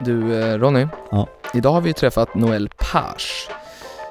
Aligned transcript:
Du 0.00 0.40
eh, 0.40 0.58
Ronny, 0.58 0.86
Ja. 1.10 1.26
idag 1.54 1.72
har 1.72 1.80
vi 1.80 1.92
träffat 1.92 2.34
Noelle 2.34 2.68
Page. 2.76 3.48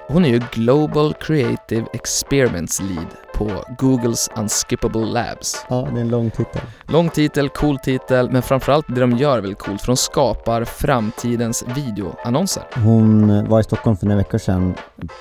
Hon 0.08 0.26
är 0.26 0.30
ju 0.30 0.42
Global 0.52 1.14
Creative 1.14 1.86
Experiments 1.94 2.82
Lead 2.82 3.08
på 3.38 3.64
Googles 3.78 4.30
Unskippable 4.36 5.06
Labs. 5.06 5.66
Ja, 5.70 5.88
det 5.92 5.98
är 6.00 6.02
en 6.02 6.10
lång 6.10 6.30
titel. 6.30 6.62
Lång 6.86 7.10
titel, 7.10 7.50
cool 7.50 7.80
titel, 7.80 8.30
men 8.32 8.42
framförallt 8.42 8.86
det 8.88 9.02
de 9.02 9.12
gör 9.18 9.38
är 9.38 9.42
väldigt 9.42 9.60
coolt 9.60 9.82
för 9.82 9.88
de 9.88 9.98
skapar 9.98 10.64
framtidens 10.66 11.66
videoannonser. 11.76 12.64
Hon 12.76 13.46
var 13.50 13.60
i 13.60 13.64
Stockholm 13.64 13.98
för 13.98 14.06
några 14.06 14.18
veckor 14.18 14.38
sedan 14.38 14.76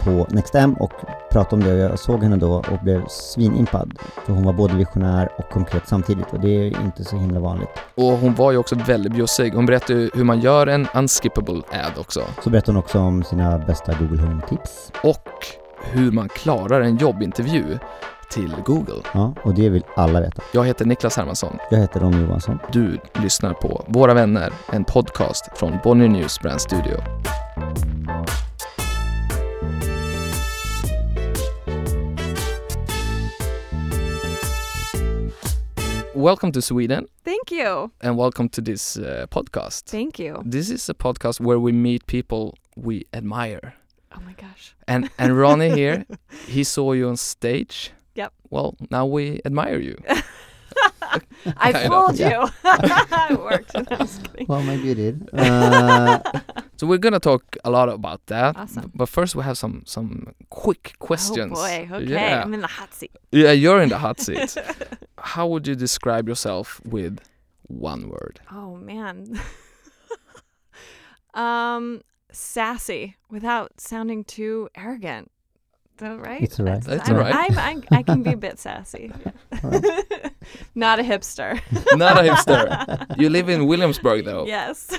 på 0.05 0.27
NextM 0.31 0.75
och 0.75 0.93
pratade 1.31 1.57
om 1.57 1.69
det 1.69 1.75
och 1.75 1.91
jag 1.91 1.99
såg 1.99 2.23
henne 2.23 2.37
då 2.37 2.53
och 2.53 2.79
blev 2.83 3.07
svinimpad. 3.09 3.99
För 4.27 4.33
hon 4.33 4.45
var 4.45 4.53
både 4.53 4.75
visionär 4.75 5.29
och 5.39 5.51
konkret 5.51 5.89
samtidigt 5.89 6.33
och 6.33 6.41
det 6.41 6.49
är 6.49 6.67
inte 6.67 7.05
så 7.05 7.17
himla 7.17 7.41
vanligt. 7.41 7.71
Och 7.95 8.13
hon 8.13 8.35
var 8.35 8.53
ju 8.53 8.59
också 8.59 8.75
väldigt 8.75 9.13
bjussig. 9.13 9.55
Hon 9.55 9.67
berättade 9.67 10.11
hur 10.15 10.25
man 10.25 10.41
gör 10.41 10.67
en 10.67 10.87
unskippable 10.95 11.63
ad 11.71 12.01
också. 12.01 12.21
Så 12.45 12.51
berättade 12.51 12.73
hon 12.73 12.85
också 12.85 12.99
om 12.99 13.25
sina 13.25 13.59
bästa 13.59 13.93
Google 13.93 14.23
Home-tips. 14.23 14.93
Och 15.03 15.47
hur 15.91 16.13
man 16.13 16.29
klarar 16.29 16.81
en 16.81 16.97
jobbintervju 16.97 17.79
till 18.31 18.57
Google. 18.65 19.03
Ja, 19.15 19.35
och 19.45 19.55
det 19.55 19.69
vill 19.69 19.85
alla 19.97 20.21
veta. 20.21 20.43
Jag 20.53 20.65
heter 20.65 20.85
Niklas 20.85 21.17
Hermansson. 21.17 21.59
Jag 21.71 21.79
heter 21.79 22.01
Ronny 22.01 22.21
Johansson. 22.23 22.59
Du 22.73 23.01
lyssnar 23.23 23.55
på 23.55 23.85
Våra 23.89 24.15
vänner, 24.15 24.53
en 24.73 24.85
podcast 24.85 25.59
från 25.59 25.79
Bonnier 25.85 26.09
News 26.09 26.41
Brand 26.41 26.61
Studio. 26.61 26.97
Welcome 36.15 36.53
to 36.53 36.63
Sweden 36.63 37.07
Thank 37.25 37.53
you. 37.53 37.91
and 38.01 38.17
welcome 38.17 38.49
to 38.51 38.63
this 38.63 38.97
uh, 38.97 39.27
podcast. 39.31 39.85
Thank 39.91 40.19
you. 40.19 40.43
This 40.45 40.71
is 40.71 40.89
a 40.89 40.95
podcast 40.95 41.41
where 41.41 41.59
we 41.59 41.73
meet 41.73 42.07
people 42.07 42.57
we 42.75 43.05
admire. 43.13 43.75
Oh 44.17 44.21
my 44.25 44.33
gosh. 44.33 44.75
And 44.89 45.11
and 45.19 45.39
Ronnie 45.39 45.71
here, 45.71 46.07
he 46.49 46.65
saw 46.65 46.93
you 46.95 47.09
on 47.09 47.17
stage. 47.17 47.93
Yep. 48.17 48.33
Well, 48.51 48.75
now 48.91 49.07
we 49.07 49.41
admire 49.45 49.79
you. 49.79 49.97
I 51.57 51.73
Kind 51.73 51.89
fooled 51.89 52.19
you. 52.19 52.49
it 52.65 53.41
worked. 53.41 53.73
I'm 53.75 53.87
just 53.87 54.25
kidding. 54.25 54.47
Well, 54.49 54.63
maybe 54.63 54.89
you 54.89 54.95
did. 54.95 55.31
Uh, 55.33 56.21
So 56.77 56.87
we're 56.87 56.99
gonna 56.99 57.21
talk 57.21 57.57
a 57.65 57.71
lot 57.71 57.89
about 57.89 58.21
that. 58.27 58.57
Awesome. 58.57 58.93
But 58.95 59.09
first, 59.09 59.35
we 59.35 59.43
have 59.43 59.57
some 59.57 59.83
some 59.87 60.35
quick 60.51 60.93
questions. 60.99 61.53
Oh 61.53 61.55
boy. 61.55 61.89
Okay. 61.91 62.13
Yeah. 62.13 62.43
I'm 62.43 62.53
in 62.53 62.61
the 62.61 62.67
hot 62.67 62.93
seat. 62.93 63.13
Yeah, 63.33 63.53
you're 63.53 63.81
in 63.81 63.89
the 63.89 63.99
hot 63.99 64.21
seat. 64.21 64.55
How 65.19 65.47
would 65.47 65.67
you 65.67 65.75
describe 65.75 66.29
yourself 66.29 66.81
with 66.85 67.19
one 67.69 68.09
word? 68.11 68.41
oh 68.53 68.77
man. 68.77 69.41
um, 71.35 72.03
sassy 72.31 73.17
without 73.31 73.81
sounding 73.81 74.25
too 74.25 74.69
arrogant. 74.77 75.31
Is 75.97 76.01
that 76.01 76.21
right? 76.21 76.43
It's 76.43 76.61
all 76.61 76.67
right. 76.67 76.83
That's 76.83 77.09
I'm, 77.09 77.17
all 77.17 77.23
right. 77.23 77.35
I'm, 77.35 77.59
I'm, 77.59 77.85
I 77.91 78.03
can 78.03 78.23
be 78.23 78.33
a 78.33 78.37
bit 78.37 78.59
sassy. 78.59 79.11
Not 80.75 80.99
a 80.99 81.03
hipster. 81.03 81.59
Not 81.97 82.19
a 82.19 82.29
hipster. 82.29 83.19
You 83.19 83.31
live 83.31 83.49
in 83.49 83.67
Williamsburg, 83.67 84.27
though. 84.27 84.45
yes. 84.47 84.91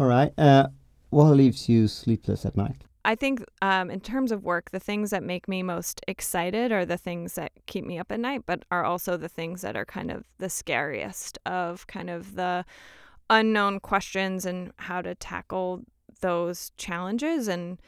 all 0.00 0.06
right. 0.06 0.32
Uh, 0.38 0.68
what 1.10 1.32
leaves 1.32 1.68
you 1.68 1.86
sleepless 1.86 2.46
at 2.46 2.56
night? 2.56 2.82
I 3.04 3.14
think 3.14 3.44
um, 3.60 3.90
in 3.90 4.00
terms 4.00 4.32
of 4.32 4.42
work, 4.42 4.70
the 4.70 4.80
things 4.80 5.10
that 5.10 5.22
make 5.22 5.46
me 5.46 5.62
most 5.62 6.00
excited 6.08 6.72
are 6.72 6.86
the 6.86 6.96
things 6.96 7.34
that 7.34 7.52
keep 7.66 7.84
me 7.84 7.98
up 7.98 8.10
at 8.10 8.20
night, 8.20 8.44
but 8.46 8.64
are 8.70 8.84
also 8.84 9.18
the 9.18 9.28
things 9.28 9.60
that 9.60 9.76
are 9.76 9.84
kind 9.84 10.10
of 10.10 10.24
the 10.38 10.48
scariest 10.48 11.38
of 11.44 11.86
kind 11.88 12.08
of 12.08 12.36
the 12.36 12.64
unknown 13.28 13.80
questions 13.80 14.46
and 14.46 14.72
how 14.76 15.02
to 15.02 15.14
tackle 15.14 15.82
those 16.22 16.72
challenges. 16.78 17.46
And 17.48 17.80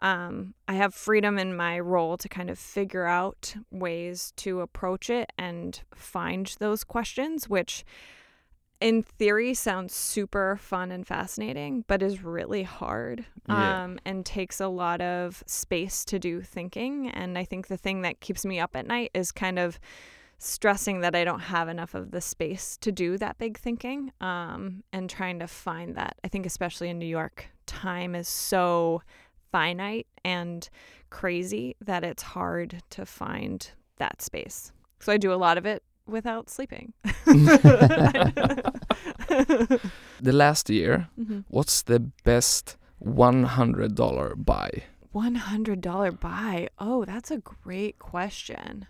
um, 0.00 0.54
I 0.68 0.74
have 0.74 0.94
freedom 0.94 1.38
in 1.38 1.56
my 1.56 1.80
role 1.80 2.16
to 2.18 2.28
kind 2.28 2.48
of 2.50 2.58
figure 2.58 3.04
out 3.04 3.56
ways 3.72 4.32
to 4.36 4.60
approach 4.60 5.10
it 5.10 5.32
and 5.36 5.80
find 5.94 6.54
those 6.60 6.84
questions, 6.84 7.48
which 7.48 7.84
in 8.80 9.02
theory 9.02 9.54
sounds 9.54 9.92
super 9.92 10.56
fun 10.60 10.92
and 10.92 11.04
fascinating, 11.04 11.84
but 11.88 12.00
is 12.00 12.22
really 12.22 12.62
hard 12.62 13.26
Yeah. 13.48 13.82
um, 13.84 13.98
and 14.04 14.24
takes 14.24 14.60
a 14.60 14.68
lot 14.68 15.00
of 15.00 15.42
space 15.46 16.04
to 16.04 16.20
do 16.20 16.42
thinking. 16.42 17.08
And 17.08 17.36
I 17.36 17.44
think 17.44 17.66
the 17.66 17.76
thing 17.76 18.02
that 18.02 18.20
keeps 18.20 18.44
me 18.44 18.60
up 18.60 18.76
at 18.76 18.86
night 18.86 19.10
is 19.14 19.32
kind 19.32 19.58
of 19.58 19.80
stressing 20.38 21.00
that 21.00 21.16
I 21.16 21.24
don't 21.24 21.40
have 21.40 21.68
enough 21.68 21.94
of 21.94 22.12
the 22.12 22.20
space 22.20 22.76
to 22.76 22.92
do 22.92 23.18
that 23.18 23.38
big 23.38 23.58
thinking 23.58 24.12
um, 24.20 24.84
and 24.92 25.10
trying 25.10 25.40
to 25.40 25.48
find 25.48 25.96
that. 25.96 26.16
I 26.22 26.28
think, 26.28 26.46
especially 26.46 26.88
in 26.88 27.00
New 27.00 27.06
York, 27.06 27.48
time 27.68 28.14
is 28.16 28.26
so 28.28 29.02
finite 29.52 30.06
and 30.24 30.68
crazy 31.10 31.76
that 31.80 32.02
it's 32.02 32.22
hard 32.22 32.82
to 32.90 33.06
find 33.06 33.70
that 33.98 34.20
space. 34.22 34.72
So 35.00 35.12
I 35.12 35.16
do 35.18 35.32
a 35.32 35.36
lot 35.36 35.56
of 35.58 35.64
it 35.66 35.82
without 36.06 36.50
sleeping. 36.50 36.92
The 40.20 40.32
last 40.32 40.68
year, 40.70 41.08
Mhm. 41.18 41.44
what's 41.48 41.82
the 41.82 42.00
best 42.24 42.76
$100 43.00 44.34
buy? 44.34 44.70
$100 45.14 46.10
buy. 46.10 46.68
Oh, 46.78 47.04
that's 47.04 47.30
a 47.30 47.38
great 47.38 47.98
question. 47.98 48.86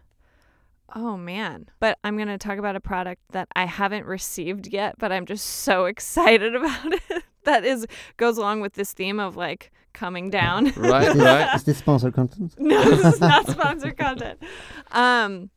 Oh 0.94 1.18
man. 1.18 1.68
But 1.80 1.98
I'm 2.02 2.16
going 2.16 2.28
to 2.28 2.38
talk 2.38 2.56
about 2.58 2.76
a 2.76 2.80
product 2.80 3.20
that 3.32 3.48
I 3.54 3.66
haven't 3.66 4.06
received 4.06 4.68
yet, 4.68 4.94
but 4.98 5.12
I'm 5.12 5.26
just 5.26 5.44
so 5.44 5.84
excited 5.92 6.54
about 6.54 6.92
it. 7.10 7.24
That 7.48 7.64
is 7.64 7.86
goes 8.16 8.38
along 8.38 8.60
with 8.60 8.75
this 8.75 8.92
theme 8.92 9.19
of 9.19 9.36
like 9.36 9.72
coming 9.94 10.31
down. 10.31 10.72
Right, 10.76 11.09
Is 11.09 11.14
this, 11.14 11.25
right. 11.25 11.54
is 11.56 11.64
this 11.64 11.78
sponsored 11.78 12.14
content? 12.14 12.54
no, 12.59 12.82
this 12.84 13.14
is 13.14 13.20
not 13.34 13.48
sponsored 13.48 13.97
content. 13.98 14.38
Um, 14.92 15.50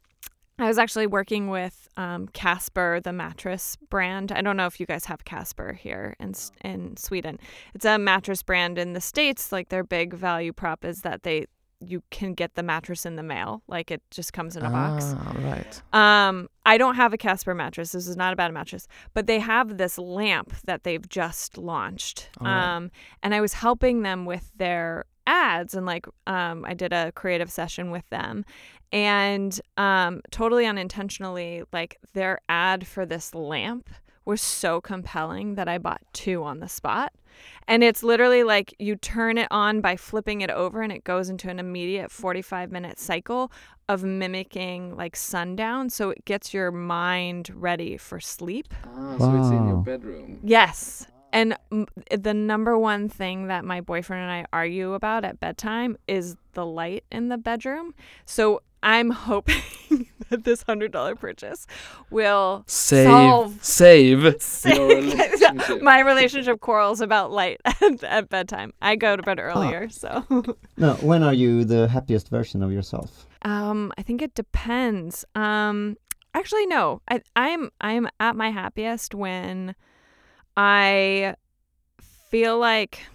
I 0.58 0.68
was 0.68 0.78
actually 0.78 1.08
working 1.08 1.50
with 1.50 1.90
um, 1.98 2.28
Casper, 2.30 3.00
the 3.04 3.14
mattress 3.14 3.78
brand. 3.90 4.32
I 4.32 4.42
don't 4.42 4.58
know 4.58 4.68
if 4.68 4.80
you 4.80 4.86
guys 4.86 5.06
have 5.06 5.26
Casper 5.26 5.74
here 5.74 6.16
in 6.20 6.34
in 6.64 6.98
Sweden. 6.98 7.40
It's 7.74 7.86
a 7.86 7.98
mattress 7.98 8.44
brand 8.44 8.78
in 8.78 8.94
the 8.94 9.02
states. 9.02 9.52
Like 9.52 9.70
their 9.70 9.84
big 9.84 10.14
value 10.14 10.54
prop 10.54 10.86
is 10.86 11.02
that 11.02 11.24
they 11.24 11.46
you 11.82 12.04
can 12.12 12.34
get 12.34 12.56
the 12.56 12.64
mattress 12.64 13.06
in 13.06 13.16
the 13.16 13.24
mail. 13.24 13.64
Like 13.68 13.92
it 13.92 14.02
just 14.12 14.34
comes 14.34 14.56
in 14.56 14.64
a 14.64 14.70
box. 14.70 15.14
Ah, 15.18 15.36
right. 15.40 15.82
Um, 15.94 16.48
I 16.66 16.78
don't 16.78 16.96
have 16.96 17.14
a 17.14 17.18
Casper 17.18 17.54
mattress. 17.56 17.92
This 17.92 18.08
is 18.08 18.16
not 18.16 18.34
about 18.34 18.50
a 18.50 18.54
mattress, 18.54 18.88
but 19.14 19.28
they 19.28 19.40
have 19.40 19.78
this 19.78 19.98
lamp 19.98 20.54
that 20.66 20.84
they've 20.84 21.08
just 21.10 21.58
launched. 21.58 22.30
All 22.40 22.48
right. 22.48 22.76
Um, 22.76 22.92
and 23.24 23.34
I 23.34 23.42
was 23.42 23.54
helping 23.54 24.04
them 24.04 24.26
with 24.26 24.52
their 24.56 25.06
ads, 25.28 25.74
and 25.76 25.86
like, 25.86 26.06
um, 26.28 26.66
I 26.66 26.74
did 26.74 26.94
a 26.94 27.12
creative 27.14 27.52
session 27.52 27.92
with 27.92 28.08
them, 28.10 28.46
and 28.92 29.60
um, 29.78 30.22
totally 30.32 30.66
unintentionally, 30.66 31.64
like 31.72 31.98
their 32.14 32.40
ad 32.50 32.86
for 32.86 33.06
this 33.06 33.34
lamp 33.34 33.90
was 34.26 34.42
so 34.42 34.82
compelling 34.82 35.56
that 35.56 35.68
I 35.68 35.78
bought 35.78 36.02
two 36.14 36.44
on 36.44 36.60
the 36.60 36.70
spot. 36.70 37.14
And 37.68 37.84
it's 37.84 38.04
literally 38.04 38.44
like 38.44 38.74
you 38.78 38.96
turn 38.96 39.38
it 39.38 39.48
on 39.52 39.82
by 39.82 39.96
flipping 39.96 40.42
it 40.42 40.50
over 40.52 40.82
and 40.82 40.92
it 40.92 41.04
goes 41.04 41.30
into 41.30 41.50
an 41.50 41.60
immediate 41.60 42.12
45 42.12 42.72
minute 42.72 43.00
cycle 43.00 43.52
of 43.90 44.04
mimicking 44.04 44.96
like 44.96 45.16
sundown. 45.16 45.90
So 45.90 46.10
it 46.12 46.24
gets 46.26 46.54
your 46.54 46.72
mind 46.72 47.50
ready 47.54 47.98
for 47.98 48.20
sleep. 48.20 48.74
Ah, 48.86 49.16
so 49.18 49.36
it's 49.38 49.50
in 49.50 49.68
your 49.68 49.78
bedroom. 49.78 50.40
Yes. 50.44 51.08
And 51.34 51.56
m- 51.72 51.88
the 52.12 52.34
number 52.34 52.78
one 52.78 53.08
thing 53.08 53.48
that 53.48 53.64
my 53.64 53.82
boyfriend 53.82 54.24
and 54.24 54.32
I 54.32 54.46
argue 54.52 54.94
about 54.94 55.24
at 55.24 55.40
bedtime 55.40 55.98
is 56.08 56.36
the 56.54 56.66
light 56.66 57.06
in 57.12 57.30
the 57.30 57.38
bedroom. 57.38 57.94
So 58.26 58.62
I'm 58.84 59.10
hoping 59.12 59.62
that 60.30 60.44
this 60.44 60.64
$100 60.64 61.20
purchase 61.20 61.68
will 62.10 62.64
Save, 62.68 63.08
Solve. 63.08 63.64
save 63.64 64.22
your 64.24 64.34
save 64.40 64.80
relationship. 64.80 65.82
my 65.82 66.00
relationship 66.00 66.60
quarrels 66.62 67.02
about 67.02 67.32
light 67.32 67.60
at, 67.66 68.04
at 68.04 68.30
bedtime. 68.30 68.74
I 68.82 68.96
go 68.96 69.16
to 69.16 69.24
bed 69.24 69.40
earlier, 69.40 69.90
so 69.90 70.26
No, 70.78 70.94
when 70.96 71.24
are 71.24 71.34
you 71.34 71.64
the 71.66 71.88
happiest 71.88 72.30
version 72.30 72.64
of 72.64 72.72
yourself? 72.72 73.28
um, 73.44 73.92
I 73.98 74.04
think 74.04 74.22
it 74.22 74.34
depends. 74.36 75.26
Um, 75.36 75.98
actually, 76.34 76.66
no. 76.68 77.02
I 77.10 77.22
I'm 77.36 77.70
I'm 77.82 78.08
at 78.20 78.36
my 78.36 78.52
happiest 78.52 79.14
when 79.16 79.76
I 80.56 81.36
feel 82.30 82.58
like 82.60 83.08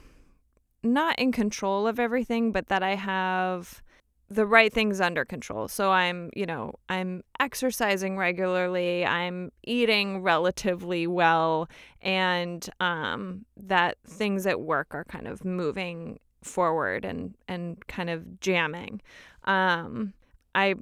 not 0.83 1.19
in 1.19 1.33
control 1.33 1.87
of 1.87 1.99
everything, 1.99 2.53
but 2.53 2.69
that 2.69 2.83
I 2.83 2.95
have 2.97 3.83
the 4.29 4.47
right 4.47 4.73
things 4.73 5.01
under 5.01 5.25
control. 5.25 5.69
So 5.69 5.93
I'm, 5.93 6.31
you 6.35 6.47
know, 6.47 6.75
I'm 6.89 7.23
exercising 7.39 8.17
regularly, 8.17 9.05
I'm 9.05 9.53
eating 9.63 10.23
relatively 10.23 11.07
well, 11.07 11.69
and 12.03 12.69
um, 12.81 13.45
that 13.57 13.99
things 14.05 14.47
at 14.47 14.61
work 14.61 14.89
are 14.95 15.05
kind 15.05 15.29
of 15.29 15.45
moving 15.45 16.19
forward 16.43 17.05
and 17.05 17.35
and 17.49 17.85
kind 17.89 18.11
of 18.11 18.41
jamming. 18.41 19.01
Um, 19.45 20.13
I 20.55 20.75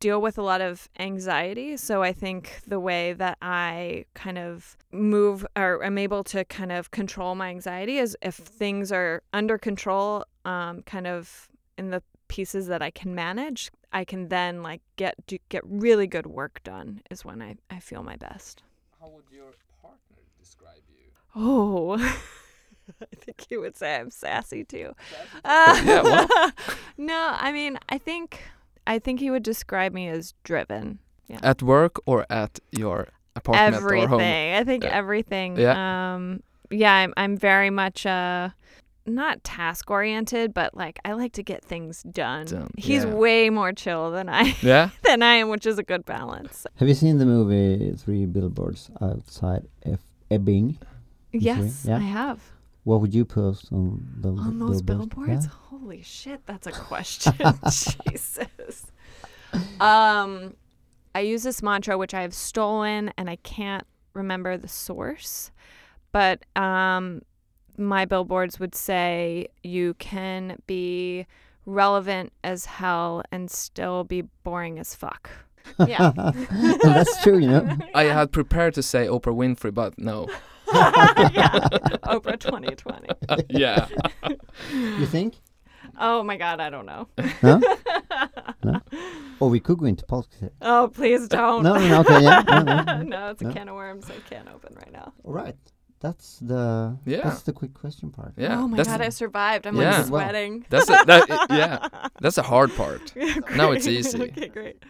deal 0.00 0.20
with 0.20 0.38
a 0.38 0.42
lot 0.42 0.62
of 0.62 0.88
anxiety. 0.98 1.76
So 1.76 2.02
I 2.02 2.12
think 2.12 2.62
the 2.66 2.80
way 2.80 3.12
that 3.12 3.36
I 3.42 4.06
kind 4.14 4.38
of 4.38 4.76
move 4.92 5.46
or 5.54 5.84
am 5.84 5.98
able 5.98 6.24
to 6.24 6.44
kind 6.46 6.72
of 6.72 6.90
control 6.90 7.34
my 7.34 7.50
anxiety 7.50 7.98
is 7.98 8.16
if 8.22 8.34
things 8.34 8.90
are 8.90 9.22
under 9.34 9.58
control, 9.58 10.24
um, 10.46 10.82
kind 10.82 11.06
of 11.06 11.50
in 11.76 11.90
the 11.90 12.02
pieces 12.30 12.66
that 12.68 12.80
I 12.82 12.90
can 12.90 13.14
manage, 13.14 13.70
I 13.92 14.04
can 14.04 14.28
then 14.28 14.62
like 14.62 14.80
get 14.96 15.14
do, 15.26 15.36
get 15.48 15.62
really 15.66 16.06
good 16.06 16.26
work 16.26 16.60
done 16.62 17.02
is 17.10 17.24
when 17.24 17.42
I, 17.42 17.56
I 17.76 17.80
feel 17.80 18.02
my 18.02 18.16
best. 18.16 18.62
How 19.00 19.08
would 19.08 19.24
your 19.30 19.52
partner 19.82 20.18
describe 20.38 20.84
you? 20.88 21.10
Oh, 21.34 21.96
I 23.02 23.16
think 23.16 23.46
he 23.48 23.56
would 23.56 23.76
say 23.76 23.96
I'm 23.96 24.10
sassy 24.10 24.64
too. 24.64 24.92
Uh, 25.44 25.80
Yeah, 25.84 26.02
well. 26.02 26.28
no, 26.96 27.20
I 27.46 27.52
mean 27.52 27.78
I 27.88 27.98
think 27.98 28.28
I 28.86 28.98
think 28.98 29.20
he 29.20 29.30
would 29.30 29.42
describe 29.42 29.92
me 29.92 30.08
as 30.08 30.34
driven. 30.44 30.98
Yeah. 31.28 31.40
At 31.42 31.62
work 31.62 31.94
or 32.06 32.26
at 32.30 32.58
your 32.72 33.08
apartment 33.36 33.74
everything. 33.76 34.04
or 34.04 34.08
home? 34.08 34.20
Everything. 34.20 34.54
I 34.60 34.64
think 34.64 34.84
Yeah. 34.84 34.90
everything. 35.00 35.56
Yeah. 35.56 35.76
Um, 36.14 36.42
yeah, 36.70 36.94
I'm 36.94 37.12
I'm 37.16 37.36
very 37.36 37.70
much 37.70 38.06
uh 38.06 38.50
not 39.06 39.42
task 39.44 39.90
oriented, 39.90 40.52
but 40.54 40.74
like 40.76 40.98
I 41.04 41.12
like 41.12 41.32
to 41.32 41.42
get 41.42 41.64
things 41.64 42.02
done. 42.02 42.46
Done, 42.46 42.70
He's 42.76 43.04
yeah. 43.04 43.14
way 43.14 43.50
more 43.50 43.72
chill 43.72 44.10
than 44.10 44.28
I 44.28 44.54
Yeah. 44.62 44.90
than 45.04 45.22
I 45.22 45.34
am, 45.34 45.48
which 45.48 45.66
is 45.66 45.78
a 45.78 45.82
good 45.82 46.04
balance. 46.04 46.66
Have 46.76 46.88
you 46.88 46.94
seen 46.94 47.18
the 47.18 47.26
movie 47.26 47.92
Three 47.96 48.26
Billboards 48.26 48.90
Outside 49.00 49.66
F- 49.84 50.00
Ebbing? 50.30 50.78
Yes, 51.32 51.86
Yeah. 51.88 51.96
I 51.96 52.00
have. 52.00 52.40
What 52.84 53.00
would 53.02 53.14
you 53.14 53.24
post 53.24 53.72
on 53.72 54.06
the 54.20 54.30
On 54.30 54.58
those 54.58 54.82
billboards? 54.82 55.46
Yeah. 55.46 55.50
Holy 55.68 56.02
shit, 56.02 56.40
that's 56.46 56.66
a 56.66 56.72
question. 56.72 57.34
Jesus. 58.10 58.86
Um 59.80 60.54
I 61.14 61.20
use 61.20 61.42
this 61.42 61.62
mantra 61.62 61.98
which 61.98 62.14
I 62.14 62.22
have 62.22 62.34
stolen 62.34 63.12
and 63.16 63.28
I 63.28 63.36
can't 63.36 63.84
remember 64.14 64.56
the 64.56 64.68
source. 64.68 65.50
But 66.12 66.44
um 66.56 67.22
my 67.78 68.04
billboards 68.04 68.58
would 68.60 68.74
say 68.74 69.48
you 69.62 69.94
can 69.94 70.58
be 70.66 71.26
relevant 71.66 72.32
as 72.42 72.64
hell 72.66 73.22
and 73.30 73.50
still 73.50 74.04
be 74.04 74.22
boring 74.44 74.78
as 74.78 74.94
fuck. 74.94 75.30
Yeah. 75.86 76.12
That's 76.82 77.22
true, 77.22 77.38
you 77.38 77.48
know. 77.48 77.76
I 77.94 78.04
had 78.04 78.32
prepared 78.32 78.74
to 78.74 78.82
say 78.82 79.06
Oprah 79.06 79.34
Winfrey, 79.34 79.72
but 79.72 79.98
no. 79.98 80.26
yeah. 80.72 81.50
Oprah 82.04 82.38
2020. 82.38 83.08
yeah. 83.48 83.86
You 84.72 85.06
think? 85.06 85.36
Oh 85.98 86.22
my 86.22 86.36
god, 86.36 86.60
I 86.60 86.70
don't 86.70 86.86
know. 86.86 87.08
No? 87.42 87.60
no? 88.64 88.80
Or 89.40 89.48
we 89.48 89.60
could 89.60 89.78
go 89.78 89.86
into 89.86 90.04
politics. 90.04 90.54
Oh, 90.62 90.90
please 90.94 91.28
don't. 91.28 91.62
No, 91.62 91.74
no, 91.74 91.88
no, 91.88 92.00
okay, 92.00 92.22
yeah. 92.22 92.42
No, 92.46 92.62
no, 92.62 92.82
no. 92.82 93.02
no, 93.02 93.30
it's 93.30 93.42
a 93.42 93.52
can 93.52 93.68
of 93.68 93.74
worms 93.74 94.10
I 94.10 94.20
can't 94.28 94.48
open 94.48 94.74
right 94.74 94.92
now. 94.92 95.12
All 95.24 95.32
right. 95.32 95.56
That's 96.00 96.38
the 96.38 96.96
Yeah. 97.04 97.20
that's 97.24 97.42
the 97.42 97.52
quick 97.52 97.74
question 97.74 98.10
part. 98.10 98.32
Yeah. 98.36 98.58
oh 98.58 98.68
my 98.68 98.76
that's, 98.78 98.88
god, 98.88 99.00
I 99.02 99.10
survived. 99.10 99.66
I'm 99.66 99.76
Yeah. 99.76 99.98
like 99.98 100.06
sweating. 100.06 100.66
That's 100.70 100.88
a, 100.88 101.04
that, 101.06 101.46
yeah. 101.50 102.08
That's 102.20 102.38
a 102.38 102.42
hard 102.42 102.74
part. 102.74 103.12
Now 103.54 103.72
it's 103.72 103.86
easy. 103.86 104.22
okay, 104.22 104.48
great. 104.48 104.82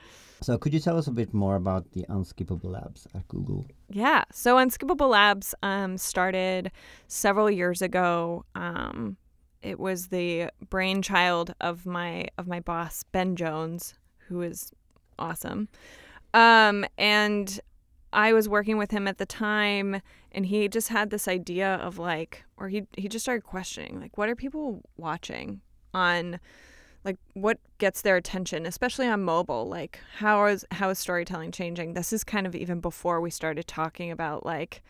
So 0.42 0.56
could 0.56 0.72
you 0.72 0.80
tell 0.80 0.96
us 0.96 1.06
a 1.06 1.10
bit 1.10 1.34
more 1.34 1.56
about 1.56 1.92
the 1.92 2.04
unskippable 2.08 2.64
labs 2.64 3.06
at 3.14 3.26
Google? 3.28 3.66
Yeah. 3.90 4.24
So 4.32 4.56
Unskippable 4.56 5.10
Labs 5.10 5.54
um, 5.62 5.98
started 5.98 6.70
several 7.08 7.50
years 7.50 7.82
ago. 7.82 8.44
Um, 8.54 9.16
it 9.62 9.78
was 9.78 10.08
the 10.08 10.48
brainchild 10.70 11.54
of 11.60 11.84
my 11.84 12.28
of 12.38 12.46
my 12.46 12.60
boss 12.60 13.02
Ben 13.12 13.36
Jones, 13.36 13.94
who 14.28 14.40
is 14.40 14.72
awesome. 15.18 15.68
Um, 16.32 16.86
and 16.96 17.60
I 18.12 18.32
was 18.32 18.48
working 18.48 18.78
with 18.78 18.90
him 18.92 19.06
at 19.06 19.18
the 19.18 19.26
time, 19.26 20.00
and 20.32 20.46
he 20.46 20.68
just 20.68 20.88
had 20.88 21.10
this 21.10 21.26
idea 21.28 21.74
of 21.76 21.98
like, 21.98 22.44
or 22.56 22.68
he 22.68 22.86
he 22.96 23.08
just 23.08 23.24
started 23.24 23.42
questioning 23.42 24.00
like, 24.00 24.16
what 24.16 24.28
are 24.28 24.36
people 24.36 24.82
watching 24.96 25.60
on 25.92 26.38
like 27.04 27.16
what 27.32 27.58
gets 27.78 28.02
their 28.02 28.16
attention 28.16 28.66
especially 28.66 29.06
on 29.06 29.22
mobile? 29.22 29.68
Like 29.68 30.00
how 30.18 30.44
is 30.46 30.64
how 30.70 30.90
is 30.90 30.98
storytelling 30.98 31.52
changing? 31.52 31.94
This 31.94 32.12
is 32.12 32.24
kind 32.24 32.46
of 32.46 32.54
even 32.54 32.80
before 32.80 33.20
we 33.20 33.30
started 33.30 33.66
talking 33.66 34.10
about 34.10 34.44
like 34.44 34.82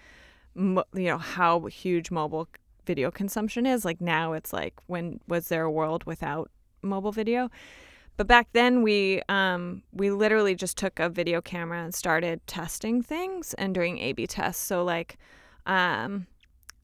mo- 0.55 0.85
you 0.95 1.07
know 1.07 1.19
how 1.19 1.67
huge 1.67 2.11
mobile 2.11 2.49
video 2.87 3.11
consumption 3.11 3.67
is. 3.67 3.85
Like 3.85 4.01
now 4.01 4.33
it's 4.33 4.53
like 4.53 4.75
when 4.87 5.21
was 5.29 5.49
there 5.49 5.65
a 5.65 5.71
world 5.71 6.05
without 6.05 6.51
mobile 6.83 7.13
video 7.13 7.51
but 8.21 8.27
back 8.27 8.49
then 8.53 8.83
we 8.83 9.23
um 9.31 9.83
we 9.95 10.11
literally 10.11 10.55
just 10.55 10.77
took 10.77 10.99
a 11.01 11.09
video 11.09 11.41
camera 11.41 11.83
and 11.83 11.95
started 11.95 12.47
testing 12.47 13.01
things 13.01 13.55
and 13.55 13.73
doing 13.73 13.99
a 13.99 14.13
b 14.13 14.27
tests 14.27 14.63
so 14.63 14.85
like 14.85 15.17
um 15.65 16.27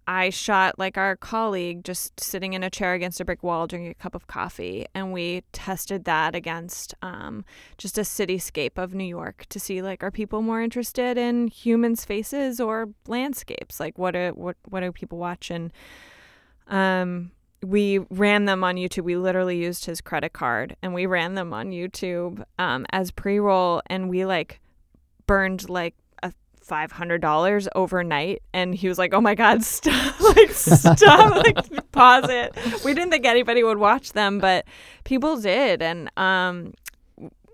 I 0.07 0.31
shot 0.31 0.79
like 0.79 0.97
our 0.97 1.15
colleague 1.15 1.85
just 1.85 2.19
sitting 2.19 2.55
in 2.55 2.63
a 2.63 2.71
chair 2.71 2.95
against 2.95 3.21
a 3.21 3.25
brick 3.27 3.43
wall 3.43 3.67
drinking 3.67 3.91
a 3.91 3.95
cup 3.95 4.15
of 4.15 4.29
coffee, 4.29 4.87
and 4.95 5.13
we 5.13 5.43
tested 5.51 6.05
that 6.05 6.37
against 6.37 6.95
um, 7.03 7.45
just 7.77 7.99
a 7.99 8.03
cityscape 8.03 8.79
of 8.79 8.95
New 8.95 9.05
York 9.05 9.47
to 9.49 9.59
see 9.59 9.83
like 9.83 10.05
are 10.05 10.13
people 10.13 10.43
more 10.43 10.63
interested 10.63 11.19
in 11.19 11.49
humans' 11.49 12.05
faces 12.05 12.61
or 12.61 12.91
landscapes? 13.09 13.81
Like 13.81 13.99
what 13.99 14.15
are 14.15 14.31
what 14.31 14.57
what 14.69 14.81
do 14.81 14.93
people 14.93 15.19
watch? 15.19 15.51
And 15.51 15.73
um, 16.69 17.33
we 17.63 17.99
ran 18.11 18.45
them 18.45 18.63
on 18.65 18.77
YouTube. 18.77 19.05
We 19.05 19.17
literally 19.17 19.59
used 19.59 19.85
his 19.87 20.01
credit 20.01 20.33
card, 20.33 20.77
and 20.83 20.95
we 20.95 21.07
ran 21.07 21.35
them 21.35 21.53
on 21.53 21.71
YouTube 21.71 22.45
um, 22.59 22.87
as 22.91 23.11
pre-roll, 23.11 23.83
and 23.87 24.09
we 24.09 24.25
like 24.25 24.61
burned 25.27 25.69
like 25.69 25.95
a 26.23 26.33
five 26.61 26.93
hundred 26.93 27.21
dollars 27.21 27.69
overnight. 27.75 28.43
And 28.53 28.75
he 28.75 28.89
was 28.89 28.99
like 28.99 29.13
oh 29.15 29.21
my 29.21 29.35
god 29.35 29.63
stop 29.65 30.21
like 30.21 30.51
stop 30.51 31.35
like 31.45 31.93
pause 31.93 32.29
it. 32.29 32.57
We 32.85 32.95
didn't 32.95 33.11
think 33.11 33.27
anybody 33.27 33.63
would 33.63 33.79
watch 33.79 34.13
them 34.13 34.39
but 34.39 34.67
people 35.05 35.37
did. 35.41 35.83
And 35.83 36.11
um 36.17 36.75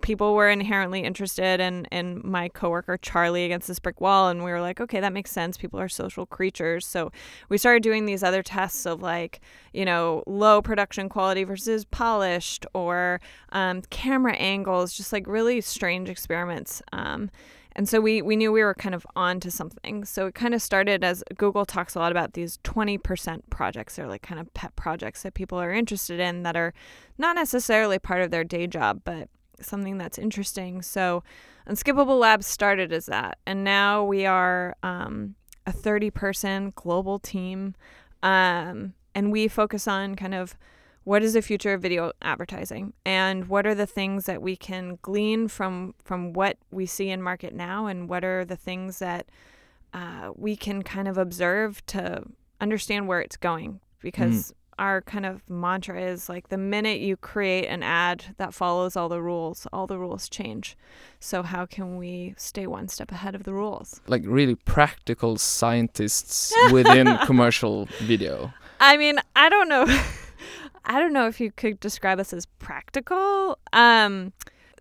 people 0.02 0.34
were 0.34 0.48
inherently 0.48 1.00
interested 1.00 1.60
in 1.60 1.86
in 1.86 2.20
my 2.24 2.48
coworker 2.48 2.96
Charlie 2.98 3.44
against 3.44 3.68
this 3.68 3.78
brick 3.78 4.00
wall 4.00 4.28
and 4.28 4.44
we 4.44 4.50
were 4.50 4.60
like 4.60 4.80
okay 4.80 5.00
that 5.00 5.12
makes 5.12 5.30
sense 5.30 5.56
people 5.56 5.80
are 5.80 5.88
social 5.88 6.26
creatures 6.26 6.86
so 6.86 7.10
we 7.48 7.56
started 7.56 7.82
doing 7.82 8.04
these 8.04 8.22
other 8.22 8.42
tests 8.42 8.84
of 8.86 9.00
like 9.00 9.40
you 9.72 9.84
know 9.84 10.22
low 10.26 10.60
production 10.60 11.08
quality 11.08 11.44
versus 11.44 11.84
polished 11.86 12.66
or 12.74 13.20
um, 13.50 13.82
camera 13.90 14.34
angles 14.34 14.92
just 14.92 15.12
like 15.12 15.26
really 15.26 15.60
strange 15.60 16.08
experiments 16.08 16.82
um, 16.92 17.30
and 17.74 17.88
so 17.88 18.00
we, 18.00 18.20
we 18.20 18.36
knew 18.36 18.52
we 18.52 18.62
were 18.62 18.74
kind 18.74 18.94
of 18.94 19.06
on 19.16 19.40
to 19.40 19.50
something. 19.50 20.04
So 20.04 20.26
it 20.26 20.34
kind 20.34 20.54
of 20.54 20.60
started 20.60 21.02
as 21.02 21.24
Google 21.36 21.64
talks 21.64 21.94
a 21.94 21.98
lot 21.98 22.12
about 22.12 22.34
these 22.34 22.58
20% 22.64 23.42
projects. 23.50 23.96
They're 23.96 24.06
like 24.06 24.22
kind 24.22 24.40
of 24.40 24.52
pet 24.52 24.76
projects 24.76 25.22
that 25.22 25.34
people 25.34 25.58
are 25.58 25.72
interested 25.72 26.20
in 26.20 26.42
that 26.42 26.56
are 26.56 26.74
not 27.16 27.34
necessarily 27.34 27.98
part 27.98 28.20
of 28.20 28.30
their 28.30 28.44
day 28.44 28.66
job, 28.66 29.00
but 29.04 29.28
something 29.60 29.98
that's 29.98 30.18
interesting. 30.18 30.82
So 30.82 31.22
Unskippable 31.68 32.18
Labs 32.18 32.46
started 32.46 32.92
as 32.92 33.06
that. 33.06 33.38
And 33.46 33.64
now 33.64 34.04
we 34.04 34.26
are 34.26 34.76
um, 34.82 35.34
a 35.66 35.72
30 35.72 36.10
person 36.10 36.72
global 36.74 37.18
team. 37.18 37.74
Um, 38.22 38.94
and 39.14 39.30
we 39.30 39.48
focus 39.48 39.86
on 39.86 40.14
kind 40.14 40.34
of 40.34 40.56
what 41.04 41.22
is 41.22 41.32
the 41.32 41.42
future 41.42 41.74
of 41.74 41.82
video 41.82 42.12
advertising 42.22 42.92
and 43.04 43.48
what 43.48 43.66
are 43.66 43.74
the 43.74 43.86
things 43.86 44.26
that 44.26 44.40
we 44.40 44.54
can 44.54 44.98
glean 45.02 45.48
from 45.48 45.94
from 46.04 46.32
what 46.32 46.56
we 46.70 46.86
see 46.86 47.10
in 47.10 47.20
market 47.20 47.52
now 47.52 47.86
and 47.86 48.08
what 48.08 48.24
are 48.24 48.44
the 48.44 48.56
things 48.56 49.00
that 49.00 49.26
uh, 49.92 50.30
we 50.36 50.54
can 50.56 50.82
kind 50.82 51.08
of 51.08 51.18
observe 51.18 51.84
to 51.86 52.22
understand 52.60 53.08
where 53.08 53.20
it's 53.20 53.36
going 53.36 53.80
because 54.00 54.54
our 54.78 55.02
kind 55.02 55.26
of 55.26 55.48
mantra 55.48 56.00
is 56.00 56.28
like 56.28 56.48
the 56.48 56.58
minute 56.58 57.00
you 57.00 57.16
create 57.16 57.66
an 57.66 57.82
ad 57.82 58.24
that 58.38 58.54
follows 58.54 58.96
all 58.96 59.08
the 59.08 59.20
rules 59.20 59.66
all 59.72 59.86
the 59.86 59.98
rules 59.98 60.28
change 60.28 60.76
so 61.20 61.42
how 61.42 61.66
can 61.66 61.96
we 61.96 62.34
stay 62.36 62.66
one 62.66 62.88
step 62.88 63.12
ahead 63.12 63.34
of 63.34 63.44
the 63.44 63.52
rules 63.52 64.00
Like 64.06 64.22
really 64.26 64.54
practical 64.54 65.36
scientists 65.36 66.52
within 66.72 67.18
commercial 67.26 67.86
video. 68.00 68.52
I 68.80 68.96
mean, 68.96 69.20
I 69.36 69.48
don't 69.48 69.68
know. 69.68 69.86
I 70.84 70.98
don't 70.98 71.12
know 71.12 71.28
if 71.28 71.40
you 71.40 71.52
could 71.52 71.78
describe 71.78 72.18
us 72.18 72.32
as 72.32 72.46
practical. 72.46 73.58
Um, 73.72 74.32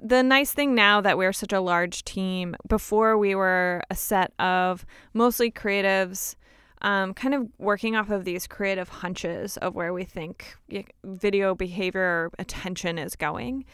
the 0.02 0.24
nice 0.24 0.52
thing 0.52 0.74
now 0.74 1.00
that 1.02 1.18
we're 1.18 1.34
such 1.34 1.54
a 1.54 1.60
large 1.60 2.04
team, 2.04 2.56
before 2.68 3.18
we 3.18 3.36
were 3.36 3.84
a 3.92 3.96
set 3.96 4.34
of 4.40 4.86
mostly 5.14 5.52
creatives, 5.52 6.36
um, 6.82 7.14
kind 7.14 7.34
of 7.34 7.48
working 7.58 7.96
off 7.96 8.10
of 8.10 8.26
these 8.26 8.48
creative 8.48 8.90
hunches 8.90 9.58
of 9.58 9.76
where 9.76 9.94
we 9.94 10.04
think 10.04 10.56
video 11.04 11.56
behavior 11.56 12.02
or 12.02 12.32
attention 12.40 12.98
is 12.98 13.16
going. 13.16 13.66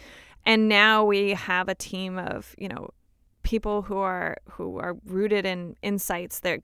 And 0.45 0.69
now 0.69 1.03
we 1.03 1.31
have 1.31 1.67
a 1.69 1.75
team 1.75 2.17
of, 2.17 2.55
you 2.57 2.67
know, 2.67 2.89
people 3.43 3.81
who 3.81 3.97
are 3.97 4.37
who 4.49 4.77
are 4.79 4.95
rooted 5.05 5.45
in 5.45 5.75
insights. 5.81 6.39
They're 6.39 6.59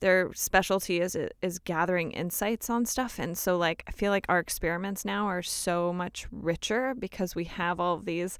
their 0.00 0.32
specialty 0.34 1.00
is 1.00 1.16
is 1.42 1.58
gathering 1.58 2.10
insights 2.12 2.68
on 2.68 2.84
stuff 2.84 3.18
and 3.18 3.36
so 3.36 3.56
like 3.56 3.84
i 3.86 3.90
feel 3.90 4.10
like 4.10 4.24
our 4.28 4.38
experiments 4.38 5.04
now 5.04 5.26
are 5.26 5.42
so 5.42 5.92
much 5.92 6.26
richer 6.32 6.94
because 6.98 7.34
we 7.34 7.44
have 7.44 7.78
all 7.78 7.98
these 7.98 8.38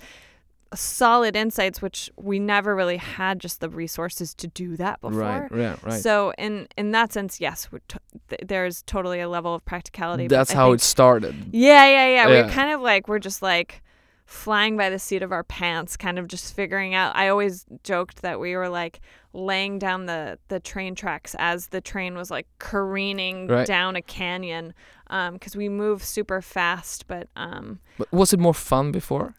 solid 0.75 1.35
insights, 1.37 1.83
which 1.83 2.11
we 2.17 2.39
never 2.39 2.75
really 2.77 2.97
had 2.97 3.41
just 3.41 3.61
the 3.61 3.69
resources 3.69 4.35
to 4.35 4.47
do 4.47 4.77
that 4.77 5.01
before. 5.01 5.19
Right, 5.51 5.51
yeah, 5.57 5.77
right. 5.83 6.01
So 6.01 6.33
in 6.39 6.69
in 6.77 6.93
that 6.93 7.13
sense, 7.13 7.41
yes, 7.41 7.71
we're 7.73 7.81
t- 7.89 7.99
th- 8.29 8.43
there's 8.47 8.83
totally 8.83 9.21
a 9.21 9.29
level 9.29 9.55
of 9.55 9.65
practicality. 9.65 10.29
That's 10.29 10.53
how 10.53 10.69
think- 10.69 10.81
it 10.81 10.85
started. 10.85 11.35
Yeah, 11.53 11.87
yeah, 11.87 12.07
yeah. 12.07 12.29
Yeah. 12.29 12.47
We're 12.47 12.51
kind 12.53 12.71
of 12.73 12.81
like 12.81 13.09
we're 13.09 13.19
just 13.19 13.43
like 13.43 13.83
flying 14.27 14.77
by 14.77 14.89
the 14.91 14.99
seat 14.99 15.23
of 15.23 15.33
our 15.33 15.43
pants, 15.43 15.97
kind 15.97 16.17
of 16.17 16.29
just 16.29 16.55
figuring 16.55 16.95
out. 16.95 17.17
I 17.17 17.29
always 17.29 17.67
joked 17.83 18.23
that 18.23 18.39
we 18.39 18.55
were 18.55 18.69
like 18.69 19.01
laying 19.33 19.79
down 19.81 20.07
the 20.07 20.39
the 20.49 20.61
train 20.61 20.95
tracks 20.95 21.35
as 21.39 21.69
the 21.69 21.81
train 21.81 22.17
was 22.17 22.31
like 22.31 22.47
careening 22.61 23.49
Right. 23.49 23.67
down 23.67 23.97
a 23.97 24.03
canyon, 24.03 24.73
because 25.33 25.57
we 25.57 25.69
move 25.69 26.05
super 26.05 26.41
fast. 26.41 27.09
But 27.09 27.27
um, 27.35 27.81
But 27.99 28.13
was 28.13 28.33
it 28.33 28.39
more 28.39 28.55
fun 28.55 28.93
before, 28.93 29.35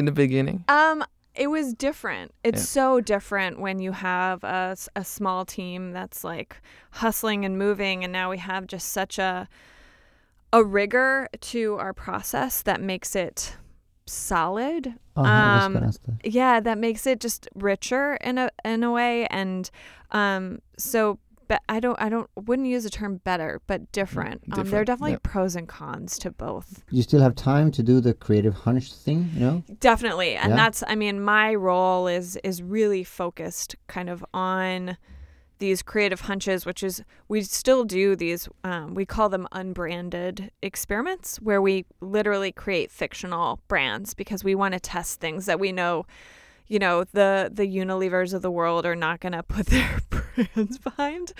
in 0.00 0.04
the 0.06 0.12
beginning? 0.12 0.64
um, 0.68 1.04
it 1.36 1.46
was 1.46 1.72
different. 1.74 2.34
It's 2.42 2.60
Yeah. 2.62 2.82
so 2.82 3.00
different 3.00 3.60
when 3.60 3.78
you 3.78 3.92
have 3.92 4.42
a, 4.42 4.76
a 4.96 5.04
small 5.04 5.44
team 5.44 5.92
that's 5.92 6.24
like 6.24 6.56
hustling 6.90 7.44
and 7.44 7.56
moving, 7.56 8.02
and 8.04 8.12
now 8.12 8.30
we 8.30 8.38
have 8.38 8.66
just 8.66 8.88
such 8.88 9.18
a 9.18 9.46
a 10.52 10.64
rigor 10.64 11.28
to 11.40 11.76
our 11.76 11.92
process 11.94 12.62
that 12.62 12.80
makes 12.80 13.14
it 13.14 13.56
solid. 14.06 14.94
Ja, 15.16 15.22
jag 15.22 15.62
Um. 15.76 16.18
Yeah, 16.24 16.58
that 16.60 16.78
makes 16.78 17.06
it 17.06 17.20
just 17.20 17.48
richer 17.54 18.16
in 18.20 18.36
a 18.38 18.50
in 18.64 18.82
a 18.82 18.90
way, 18.90 19.26
and 19.30 19.70
um, 20.10 20.60
so. 20.76 21.18
But 21.50 21.62
I 21.68 21.80
don't, 21.80 22.00
I 22.00 22.08
don't, 22.08 22.30
wouldn't 22.36 22.68
use 22.68 22.84
the 22.84 22.90
term 22.90 23.16
better, 23.24 23.60
but 23.66 23.90
different. 23.90 24.44
Um, 24.52 24.70
there 24.70 24.82
are 24.82 24.84
definitely 24.84 25.14
yeah. 25.14 25.18
pros 25.24 25.56
and 25.56 25.66
cons 25.66 26.16
to 26.20 26.30
both. 26.30 26.84
You 26.92 27.02
still 27.02 27.20
have 27.20 27.34
time 27.34 27.72
to 27.72 27.82
do 27.82 28.00
the 28.00 28.14
creative 28.14 28.54
hunch 28.54 28.92
thing, 28.92 29.28
you 29.34 29.40
know? 29.40 29.64
Definitely. 29.80 30.36
And 30.36 30.50
Yeah. 30.50 30.56
that's 30.56 30.84
I 30.86 30.94
mean, 30.94 31.20
my 31.20 31.52
role 31.56 32.06
is 32.06 32.36
is 32.44 32.62
really 32.62 33.02
focused 33.02 33.74
kind 33.88 34.08
of 34.08 34.24
on 34.32 34.96
these 35.58 35.82
creative 35.82 36.20
hunches, 36.20 36.64
which 36.64 36.84
is 36.84 37.02
we 37.26 37.42
still 37.42 37.82
do 37.82 38.14
these 38.14 38.48
um, 38.62 38.94
we 38.94 39.04
call 39.04 39.28
them 39.28 39.48
unbranded 39.50 40.52
experiments 40.62 41.38
where 41.38 41.60
we 41.60 41.84
literally 42.00 42.52
create 42.52 42.92
fictional 42.92 43.58
brands 43.66 44.14
because 44.14 44.44
we 44.44 44.54
want 44.54 44.74
to 44.74 44.78
test 44.78 45.18
things 45.18 45.46
that 45.46 45.58
we 45.58 45.72
know 45.72 46.06
you 46.70 46.78
know 46.78 47.04
the 47.12 47.50
the 47.52 47.66
unilevers 47.66 48.32
of 48.32 48.40
the 48.40 48.50
world 48.50 48.86
are 48.86 48.96
not 48.96 49.20
going 49.20 49.32
to 49.40 49.42
put 49.42 49.66
their 49.66 49.98
brands 50.10 50.78
behind 50.78 51.32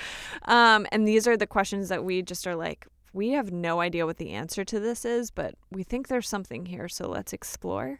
um, 0.45 0.87
and 0.93 1.09
these 1.09 1.27
are 1.27 1.37
the 1.39 1.47
questions 1.47 1.89
that 1.89 2.05
we 2.05 2.21
just 2.21 2.47
are 2.47 2.57
like 2.57 2.87
we 3.13 3.31
have 3.31 3.51
no 3.51 3.81
idea 3.81 4.05
what 4.07 4.19
the 4.19 4.31
answer 4.31 4.65
to 4.65 4.79
this 4.79 5.05
is 5.05 5.31
but 5.31 5.55
we 5.71 5.83
think 5.83 6.09
there's 6.09 6.29
something 6.29 6.67
here 6.67 6.89
so 6.89 7.09
let's 7.09 7.33
explore 7.33 7.99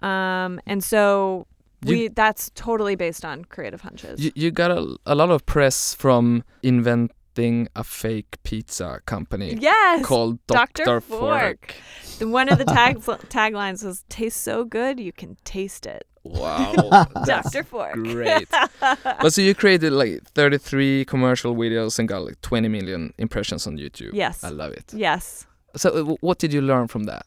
um, 0.00 0.60
and 0.66 0.82
so 0.82 1.46
You- 1.84 1.92
we 1.92 2.08
that's 2.08 2.50
totally 2.54 2.94
based 2.96 3.24
on 3.24 3.44
creative 3.44 3.80
hunches 3.82 4.20
You, 4.24 4.30
you 4.34 4.50
got 4.50 4.70
a, 4.70 4.96
a 5.06 5.14
lot 5.14 5.30
of 5.30 5.44
press 5.44 5.94
from 5.94 6.44
inventing 6.62 7.68
a 7.76 7.84
fake 7.84 8.36
pizza 8.42 9.00
company 9.06 9.56
yes 9.60 10.04
called 10.04 10.38
Dr. 10.46 10.84
Dr. 10.84 11.00
Fork. 11.00 11.74
Fork. 12.18 12.30
One 12.30 12.48
of 12.52 12.58
the 12.58 12.64
tag 12.78 12.98
taglines 13.28 13.84
was 13.84 14.04
"Tastes 14.08 14.40
so 14.40 14.64
good 14.64 15.00
you 15.00 15.12
can 15.12 15.36
taste 15.44 15.86
it." 15.86 16.04
Wow, 16.22 17.06
that's 17.24 17.50
Dr. 17.50 17.64
Fork. 17.64 17.94
great. 17.94 18.48
but 18.80 19.32
so 19.32 19.40
you 19.40 19.54
created 19.54 19.92
like 19.92 20.22
33 20.24 21.04
commercial 21.06 21.54
videos 21.54 21.98
and 21.98 22.08
got 22.08 22.22
like 22.22 22.40
20 22.42 22.68
million 22.68 23.12
impressions 23.18 23.66
on 23.66 23.78
YouTube. 23.78 24.10
Yes. 24.12 24.44
I 24.44 24.50
love 24.50 24.72
it. 24.72 24.92
Yes. 24.92 25.46
So 25.76 25.90
uh, 25.90 26.16
what 26.20 26.38
did 26.38 26.52
you 26.52 26.60
learn 26.60 26.88
from 26.88 27.04
that? 27.04 27.26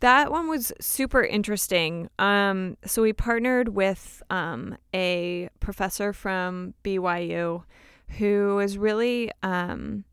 That 0.00 0.30
one 0.30 0.48
was 0.48 0.72
super 0.80 1.24
interesting. 1.24 2.10
Um, 2.18 2.76
so 2.84 3.02
we 3.02 3.12
partnered 3.12 3.70
with 3.70 4.22
um, 4.28 4.76
a 4.94 5.48
professor 5.58 6.12
from 6.12 6.74
BYU 6.84 7.64
who 8.18 8.58
is 8.60 8.78
really 8.78 9.32
um, 9.42 10.04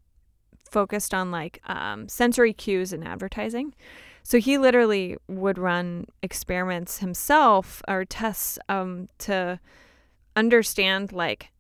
focused 0.70 1.14
on 1.14 1.32
like 1.32 1.62
um, 1.66 2.08
sensory 2.08 2.54
cues 2.54 2.94
in 2.94 3.04
advertising. 3.04 3.76
So 4.24 4.40
he 4.40 4.58
literally 4.58 5.18
would 5.28 5.58
run 5.58 6.08
experiments 6.22 7.00
himself 7.00 7.82
or 7.88 8.06
tests 8.06 8.58
um, 8.70 9.10
to 9.20 9.60
understand 10.36 11.12
like 11.12 11.52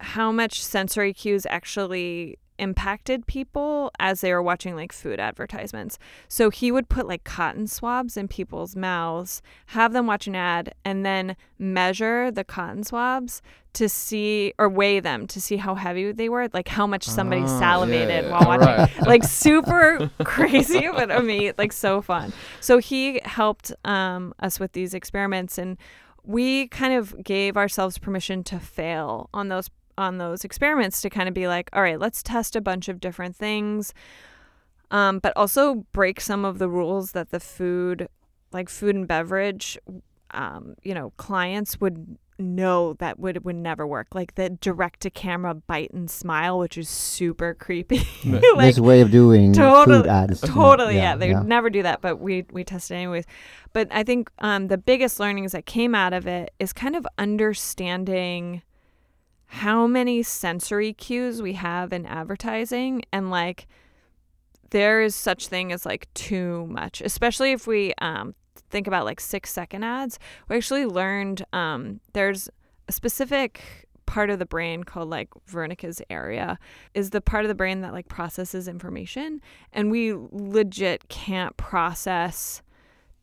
how 0.00 0.32
much 0.32 0.62
sensory 0.62 1.14
cues 1.14 1.46
actually 1.46 2.38
impacted 2.58 3.26
people 3.26 3.90
as 3.98 4.20
they 4.20 4.32
were 4.32 4.42
watching 4.42 4.76
like 4.76 4.92
food 4.92 5.18
advertisements. 5.18 5.98
So 6.28 6.50
he 6.50 6.70
would 6.70 6.88
put 6.88 7.06
like 7.08 7.24
cotton 7.24 7.66
swabs 7.66 8.16
in 8.16 8.28
people's 8.28 8.76
mouths, 8.76 9.42
have 9.66 9.92
them 9.92 10.06
watch 10.06 10.26
an 10.26 10.36
ad, 10.36 10.74
and 10.84 11.04
then 11.04 11.36
measure 11.58 12.30
the 12.30 12.44
cotton 12.44 12.84
swabs 12.84 13.42
to 13.74 13.88
see 13.88 14.52
or 14.58 14.68
weigh 14.68 15.00
them 15.00 15.26
to 15.26 15.40
see 15.40 15.56
how 15.56 15.74
heavy 15.74 16.12
they 16.12 16.28
were, 16.28 16.48
like 16.52 16.68
how 16.68 16.86
much 16.86 17.04
somebody 17.04 17.42
Ah, 17.42 17.58
salivated 17.58 18.24
yeah, 18.24 18.30
while 18.30 18.46
watching. 18.46 18.68
alright. 18.68 18.90
Like 19.06 19.24
super 19.24 20.10
crazy, 20.24 20.88
but 20.92 21.10
I 21.10 21.20
mean, 21.20 21.54
like 21.56 21.72
so 21.72 22.02
fun. 22.02 22.32
So 22.60 22.78
he 22.78 23.20
helped 23.24 23.72
um, 23.84 24.34
us 24.40 24.60
with 24.60 24.72
these 24.72 24.92
experiments, 24.92 25.56
and 25.56 25.78
we 26.24 26.68
kind 26.68 26.94
of 26.94 27.24
gave 27.24 27.56
ourselves 27.56 27.96
permission 27.98 28.44
to 28.44 28.58
fail 28.60 29.30
on 29.32 29.48
those 29.48 29.70
on 29.98 30.18
those 30.18 30.44
experiments 30.44 31.00
to 31.02 31.10
kind 31.10 31.28
of 31.28 31.34
be 31.34 31.48
like, 31.48 31.70
all 31.72 31.82
right, 31.82 31.98
let's 31.98 32.22
test 32.22 32.56
a 32.56 32.60
bunch 32.60 32.88
of 32.88 33.00
different 33.00 33.36
things, 33.36 33.92
um, 34.90 35.18
but 35.18 35.32
also 35.36 35.86
break 35.92 36.20
some 36.20 36.44
of 36.44 36.58
the 36.58 36.68
rules 36.68 37.12
that 37.12 37.30
the 37.30 37.40
food, 37.40 38.08
like 38.52 38.68
food 38.68 38.94
and 38.94 39.08
beverage, 39.08 39.78
um, 40.32 40.74
you 40.82 40.94
know, 40.94 41.12
clients 41.16 41.80
would 41.80 42.18
know 42.38 42.94
that 42.94 43.18
would 43.18 43.44
would 43.44 43.56
never 43.56 43.86
work. 43.86 44.08
Like 44.14 44.34
the 44.34 44.50
direct 44.50 45.00
to 45.00 45.10
camera 45.10 45.54
bite 45.54 45.92
and 45.92 46.10
smile, 46.10 46.58
which 46.58 46.76
is 46.76 46.88
super 46.88 47.54
creepy. 47.54 48.06
like, 48.24 48.74
This 48.74 48.80
way 48.80 49.00
of 49.00 49.10
doing 49.10 49.52
totally, 49.52 49.98
food 49.98 50.06
ads. 50.06 50.40
Totally, 50.40 50.96
yeah. 50.96 51.16
They 51.16 51.30
yeah. 51.30 51.38
would 51.38 51.48
never 51.48 51.70
do 51.70 51.82
that, 51.82 52.00
but 52.00 52.18
we 52.20 52.44
we 52.52 52.64
tested 52.64 52.96
anyways. 52.96 53.24
But 53.72 53.88
I 53.90 54.02
think 54.02 54.30
um, 54.38 54.68
the 54.68 54.78
biggest 54.78 55.20
learnings 55.20 55.52
that 55.52 55.66
came 55.66 55.94
out 55.94 56.12
of 56.12 56.26
it 56.26 56.52
is 56.58 56.72
kind 56.72 56.96
of 56.96 57.06
understanding 57.18 58.62
how 59.52 59.86
many 59.86 60.22
sensory 60.22 60.92
cues 60.92 61.42
we 61.42 61.52
have 61.54 61.92
in 61.92 62.06
advertising 62.06 63.02
and 63.12 63.30
like 63.30 63.66
there 64.70 65.02
is 65.02 65.14
such 65.14 65.48
thing 65.48 65.72
as 65.72 65.84
like 65.84 66.12
too 66.14 66.66
much 66.66 67.00
especially 67.02 67.52
if 67.52 67.66
we 67.66 67.92
um, 67.98 68.34
think 68.72 68.88
about 68.88 69.04
like 69.04 69.20
six 69.20 69.52
second 69.52 69.84
ads. 69.84 70.18
We 70.48 70.56
actually 70.56 70.86
learned 70.86 71.44
um, 71.52 72.00
there's 72.14 72.48
a 72.88 72.92
specific 72.92 73.86
part 74.06 74.30
of 74.30 74.40
the 74.40 74.46
brain 74.46 74.82
called 74.82 75.08
like 75.08 75.28
Wernicke's 75.52 76.02
area 76.10 76.58
is 76.92 77.10
the 77.10 77.20
part 77.20 77.44
of 77.44 77.48
the 77.48 77.54
brain 77.54 77.82
that 77.82 77.92
like 77.92 78.08
processes 78.08 78.66
information 78.66 79.40
and 79.72 79.90
we 79.90 80.12
legit 80.32 81.08
can't 81.08 81.56
process 81.56 82.62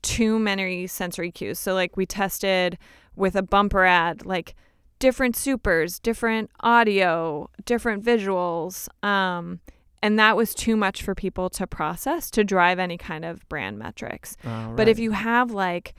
too 0.01 0.39
many 0.39 0.87
sensory 0.87 1.31
cues. 1.31 1.59
So 1.59 1.73
like 1.73 1.97
we 1.97 2.05
tested 2.05 2.77
with 3.15 3.35
a 3.35 3.43
bumper 3.43 3.83
ad 3.83 4.25
like 4.25 4.55
different 4.99 5.35
supers 5.35 5.99
different 5.99 6.49
audio 6.59 7.49
different 7.65 8.03
visuals 8.03 8.87
um, 9.03 9.59
and 10.01 10.17
that 10.17 10.37
was 10.37 10.53
too 10.53 10.77
much 10.77 11.01
for 11.01 11.15
people 11.15 11.49
to 11.49 11.65
process 11.65 12.29
to 12.29 12.43
drive 12.43 12.79
any 12.79 12.97
kind 12.97 13.25
of 13.25 13.47
brand 13.49 13.79
metrics 13.79 14.37
but 14.75 14.87
if 14.87 14.99
you 14.99 15.11
have 15.11 15.51
like 15.51 15.95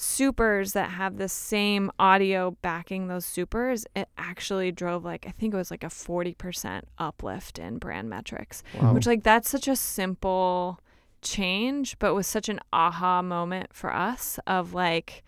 supers 0.00 0.74
that 0.74 0.90
have 0.90 1.16
the 1.16 1.28
same 1.28 1.90
audio 1.98 2.56
backing 2.62 3.08
those 3.08 3.26
supers, 3.26 3.84
it 3.96 4.08
actually 4.16 4.70
drove 4.70 5.04
like 5.04 5.26
I 5.26 5.30
think 5.30 5.52
it 5.52 5.56
was 5.56 5.72
like 5.72 5.82
a 5.82 5.88
40% 5.88 6.82
uplift 6.98 7.58
in 7.58 7.78
brand 7.78 8.08
metrics. 8.08 8.62
Wow. 8.80 8.94
Which 8.94 9.06
like 9.06 9.24
that's 9.24 9.50
such 9.50 9.66
a 9.66 9.74
simple 9.74 10.78
change, 11.20 11.98
but 11.98 12.14
was 12.14 12.28
such 12.28 12.48
an 12.48 12.60
aha 12.72 13.22
moment 13.22 13.74
for 13.74 13.92
us 13.92 14.38
of 14.46 14.72
like 14.72 15.24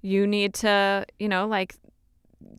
you 0.00 0.26
need 0.26 0.54
to, 0.54 1.06
you 1.18 1.28
know, 1.28 1.46
like 1.48 1.74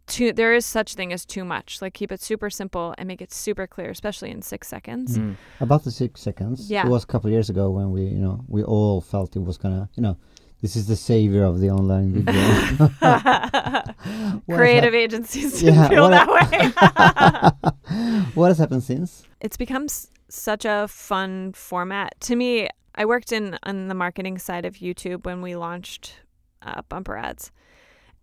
too 0.08 0.32
there 0.34 0.54
is 0.54 0.66
such 0.66 0.94
thing 0.96 1.12
as 1.14 1.26
too 1.26 1.44
much. 1.46 1.82
Like 1.82 1.94
keep 1.94 2.12
it 2.12 2.22
super 2.22 2.50
simple 2.50 2.94
and 2.98 3.08
make 3.08 3.22
it 3.22 3.32
super 3.32 3.68
clear, 3.68 3.90
especially 3.90 4.32
in 4.32 4.42
6 4.42 4.68
seconds. 4.68 5.18
Mm. 5.18 5.36
About 5.60 5.84
the 5.84 5.92
six 5.92 6.22
seconds. 6.22 6.70
Yeah. 6.70 6.86
It 6.86 6.90
was 6.90 7.04
a 7.04 7.08
couple 7.08 7.28
of 7.28 7.34
years 7.34 7.50
ago 7.50 7.70
when 7.72 7.92
we, 7.92 8.04
you 8.04 8.20
know, 8.20 8.44
we 8.48 8.64
all 8.64 9.02
felt 9.02 9.36
it 9.36 9.44
was 9.44 9.58
gonna, 9.58 9.90
you 9.96 10.04
know, 10.04 10.18
this 10.62 10.76
is 10.76 10.88
the 10.88 10.96
savior 10.96 11.44
of 11.44 11.60
the 11.60 11.70
online 11.70 12.14
video. 12.14 12.42
Creative 14.58 14.94
agencies 14.94 15.62
Yeah, 15.62 15.88
feel 15.90 16.10
what 16.10 16.12
that 16.12 17.72
way. 17.88 18.30
what 18.36 18.48
has 18.48 18.58
happened 18.58 18.84
since? 18.84 19.24
it's 19.42 19.58
become 19.58 19.84
s- 19.84 20.08
such 20.30 20.66
a 20.66 20.88
fun 20.88 21.54
format 21.54 22.14
to 22.20 22.36
me 22.36 22.68
i 22.96 23.06
worked 23.06 23.32
in 23.32 23.58
on 23.64 23.88
the 23.90 23.94
marketing 23.94 24.38
side 24.40 24.66
of 24.66 24.76
youtube 24.76 25.24
when 25.26 25.42
we 25.42 25.56
launched 25.56 26.16
uh, 26.64 26.82
bumper 26.90 27.16
ads 27.18 27.52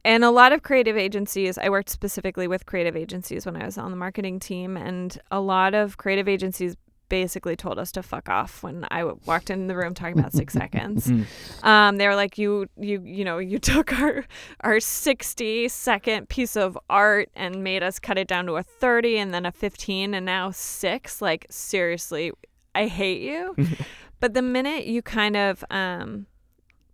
and 0.04 0.24
a 0.24 0.30
lot 0.30 0.52
of 0.52 0.62
creative 0.62 0.96
agencies 0.96 1.58
i 1.58 1.68
worked 1.68 1.90
specifically 1.90 2.46
with 2.46 2.66
creative 2.66 2.96
agencies 2.96 3.46
when 3.46 3.56
i 3.56 3.64
was 3.64 3.78
on 3.78 3.90
the 3.90 3.96
marketing 3.96 4.38
team 4.38 4.76
and 4.76 5.18
a 5.30 5.40
lot 5.40 5.74
of 5.74 5.96
creative 5.96 6.28
agencies 6.28 6.76
basically 7.12 7.54
told 7.54 7.78
us 7.78 7.92
to 7.92 8.02
fuck 8.02 8.30
off 8.30 8.62
when 8.62 8.86
I 8.90 9.00
w- 9.00 9.20
walked 9.26 9.50
in 9.50 9.66
the 9.66 9.76
room 9.76 9.92
talking 9.92 10.18
about 10.18 10.32
six 10.32 10.54
seconds. 10.62 11.08
Mm. 11.08 11.26
Um, 11.62 11.98
they 11.98 12.08
were 12.08 12.14
like, 12.14 12.38
you, 12.38 12.70
you, 12.78 13.02
you 13.04 13.22
know, 13.22 13.36
you 13.36 13.58
took 13.72 13.92
our 14.00 14.24
our 14.60 14.80
sixty 14.80 15.68
second 15.68 16.30
piece 16.30 16.56
of 16.56 16.78
art 16.88 17.28
and 17.34 17.62
made 17.62 17.82
us 17.82 17.98
cut 17.98 18.16
it 18.16 18.28
down 18.28 18.46
to 18.46 18.56
a 18.56 18.62
thirty 18.62 19.18
and 19.18 19.34
then 19.34 19.44
a 19.44 19.52
fifteen 19.52 20.14
and 20.14 20.24
now 20.24 20.52
six. 20.52 21.20
Like 21.20 21.44
seriously, 21.50 22.32
I 22.74 22.86
hate 22.86 23.20
you. 23.20 23.56
but 24.20 24.32
the 24.32 24.40
minute 24.40 24.86
you 24.86 25.02
kind 25.02 25.36
of 25.36 25.62
um, 25.68 26.24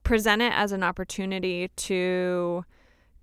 present 0.02 0.42
it 0.42 0.52
as 0.52 0.72
an 0.72 0.82
opportunity 0.82 1.68
to 1.76 2.64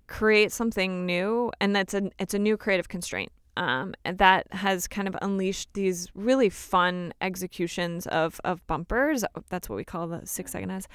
create 0.06 0.52
something 0.52 1.06
new, 1.06 1.50
and 1.60 1.74
that's 1.74 1.94
a 1.94 2.10
it's 2.18 2.34
a 2.34 2.38
new 2.38 2.56
creative 2.56 2.88
constraint. 2.88 3.32
Um, 3.56 3.94
and 4.04 4.18
that 4.18 4.52
has 4.52 4.86
kind 4.86 5.08
of 5.08 5.16
unleashed 5.22 5.70
these 5.72 6.08
really 6.14 6.50
fun 6.50 7.14
executions 7.20 8.06
of 8.08 8.40
of 8.44 8.66
bumpers. 8.66 9.24
That's 9.48 9.68
what 9.68 9.76
we 9.76 9.84
call 9.84 10.06
the 10.06 10.22
six 10.24 10.52
second 10.52 10.70
ads, 10.70 10.88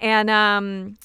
and 0.00 0.30
um, 0.30 0.98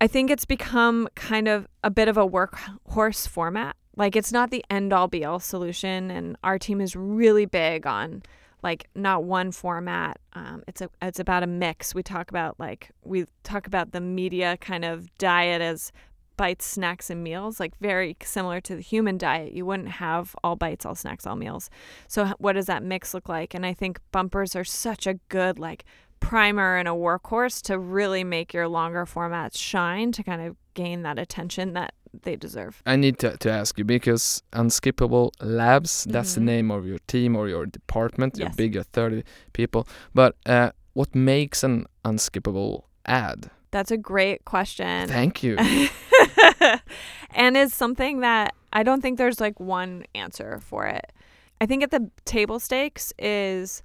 I 0.00 0.06
think 0.06 0.30
it's 0.30 0.44
become 0.44 1.08
kind 1.14 1.48
of 1.48 1.66
a 1.82 1.90
bit 1.90 2.08
of 2.08 2.16
a 2.16 2.26
workhorse 2.26 3.26
format. 3.26 3.76
Like 3.96 4.14
it's 4.14 4.32
not 4.32 4.50
the 4.50 4.64
end 4.70 4.92
all 4.92 5.08
be 5.08 5.24
all 5.24 5.40
solution, 5.40 6.10
and 6.10 6.36
our 6.44 6.58
team 6.58 6.80
is 6.80 6.94
really 6.94 7.46
big 7.46 7.86
on 7.86 8.22
like 8.62 8.88
not 8.94 9.24
one 9.24 9.52
format. 9.52 10.18
Um, 10.32 10.62
it's 10.66 10.80
a 10.80 10.90
it's 11.02 11.20
about 11.20 11.42
a 11.42 11.46
mix. 11.46 11.94
We 11.94 12.02
talk 12.02 12.30
about 12.30 12.58
like 12.58 12.90
we 13.04 13.26
talk 13.42 13.66
about 13.66 13.92
the 13.92 14.00
media 14.00 14.56
kind 14.58 14.84
of 14.84 15.16
diet 15.18 15.60
as 15.62 15.92
bites, 16.38 16.64
snacks, 16.64 17.10
and 17.10 17.22
meals, 17.22 17.60
like 17.60 17.72
very 17.80 18.16
similar 18.22 18.60
to 18.62 18.76
the 18.76 18.80
human 18.80 19.18
diet. 19.18 19.52
You 19.52 19.66
wouldn't 19.66 19.90
have 19.90 20.34
all 20.42 20.56
bites, 20.56 20.86
all 20.86 20.94
snacks, 20.94 21.26
all 21.26 21.36
meals. 21.36 21.68
So 22.08 22.32
what 22.38 22.54
does 22.54 22.64
that 22.66 22.82
mix 22.82 23.12
look 23.12 23.28
like? 23.28 23.52
And 23.54 23.66
I 23.66 23.74
think 23.74 24.00
bumpers 24.12 24.56
are 24.56 24.64
such 24.64 25.06
a 25.06 25.14
good 25.28 25.58
like 25.58 25.84
primer 26.20 26.76
and 26.78 26.88
a 26.88 26.92
workhorse 26.92 27.60
to 27.62 27.78
really 27.78 28.24
make 28.24 28.54
your 28.54 28.66
longer 28.68 29.04
formats 29.04 29.56
shine 29.58 30.10
to 30.12 30.22
kind 30.22 30.40
of 30.42 30.56
gain 30.74 31.02
that 31.02 31.18
attention 31.18 31.74
that 31.74 31.92
they 32.22 32.34
deserve. 32.36 32.82
I 32.86 32.96
need 32.96 33.18
to, 33.18 33.36
to 33.36 33.50
ask 33.50 33.78
you 33.78 33.84
because 33.84 34.42
Unskippable 34.52 35.30
Labs, 35.42 36.04
that's 36.08 36.34
the 36.34 36.40
Mhm. 36.40 36.44
name 36.54 36.70
of 36.70 36.86
your 36.86 36.98
team 37.06 37.36
or 37.36 37.48
your 37.48 37.66
department. 37.66 38.36
Yes. 38.38 38.56
big, 38.56 38.74
you're 38.74 38.82
30 38.84 39.22
people. 39.52 39.86
But 40.14 40.34
uh, 40.46 40.70
what 40.94 41.14
makes 41.14 41.62
an 41.62 41.86
unskippable 42.04 42.84
ad? 43.06 43.50
That's 43.70 43.90
a 43.90 43.96
great 43.96 44.44
question. 44.44 45.08
Thank 45.08 45.42
you. 45.42 45.56
and 47.30 47.56
it's 47.56 47.74
something 47.74 48.20
that 48.20 48.54
I 48.72 48.82
don't 48.82 49.00
think 49.00 49.18
there's 49.18 49.40
like 49.40 49.58
one 49.60 50.04
answer 50.14 50.60
for 50.62 50.86
it. 50.86 51.12
I 51.60 51.66
think 51.66 51.82
at 51.82 51.90
the 51.90 52.10
table 52.24 52.60
stakes 52.60 53.12
is 53.18 53.82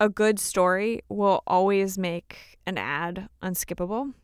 a 0.00 0.08
good 0.08 0.38
story 0.38 1.00
will 1.08 1.42
always 1.46 1.98
make 1.98 2.58
an 2.66 2.78
ad 2.78 3.28
unskippable. 3.42 4.14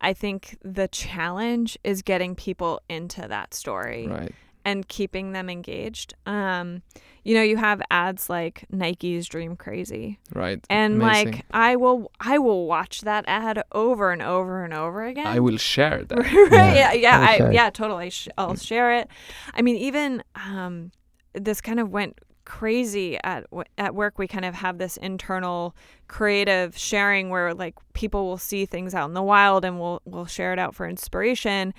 I 0.00 0.12
think 0.12 0.58
the 0.62 0.88
challenge 0.88 1.78
is 1.82 2.02
getting 2.02 2.34
people 2.34 2.80
into 2.88 3.26
that 3.28 3.54
story 3.54 4.06
right. 4.06 4.32
And 4.66 4.86
keeping 4.88 5.32
them 5.32 5.48
engaged. 5.48 6.12
Um, 6.26 6.82
you 7.24 7.34
know, 7.34 7.42
you 7.42 7.56
have 7.56 7.80
ads 7.90 8.28
like 8.28 8.66
Nike's 8.70 9.26
Dream 9.26 9.56
Crazy, 9.56 10.18
Right. 10.34 10.60
and 10.68 11.00
Amazing. 11.02 11.32
like 11.32 11.44
I 11.52 11.76
will, 11.76 12.10
I 12.20 12.36
will 12.38 12.66
watch 12.66 13.00
that 13.02 13.24
ad 13.26 13.62
over 13.72 14.10
and 14.12 14.20
over 14.22 14.62
and 14.64 14.74
over 14.74 15.04
again. 15.04 15.26
I 15.26 15.40
will 15.40 15.56
share 15.56 16.04
that. 16.04 16.18
right? 16.52 16.76
Yeah, 16.76 16.92
yeah, 16.92 17.18
I'll 17.40 17.46
I, 17.46 17.50
yeah, 17.52 17.70
totally. 17.70 18.10
Sh- 18.10 18.28
I'll 18.36 18.54
Mm. 18.54 18.62
share 18.66 18.92
it. 18.98 19.08
I 19.54 19.62
mean, 19.62 19.76
even 19.76 20.22
um, 20.34 20.90
this 21.32 21.60
kind 21.60 21.80
of 21.80 21.90
went 21.90 22.18
crazy 22.44 23.18
at 23.24 23.44
at 23.76 23.92
work. 23.96 24.18
We 24.18 24.28
kind 24.28 24.44
of 24.44 24.54
have 24.54 24.78
this 24.78 24.96
internal 24.98 25.74
creative 26.06 26.78
sharing 26.78 27.28
where 27.28 27.52
like 27.54 27.74
people 27.92 28.24
will 28.26 28.38
see 28.38 28.66
things 28.66 28.94
out 28.94 29.06
in 29.08 29.14
the 29.14 29.22
wild 29.22 29.64
and 29.64 29.80
we'll 29.80 30.00
we'll 30.04 30.26
share 30.26 30.52
it 30.52 30.58
out 30.60 30.74
for 30.76 30.86
inspiration. 30.88 31.74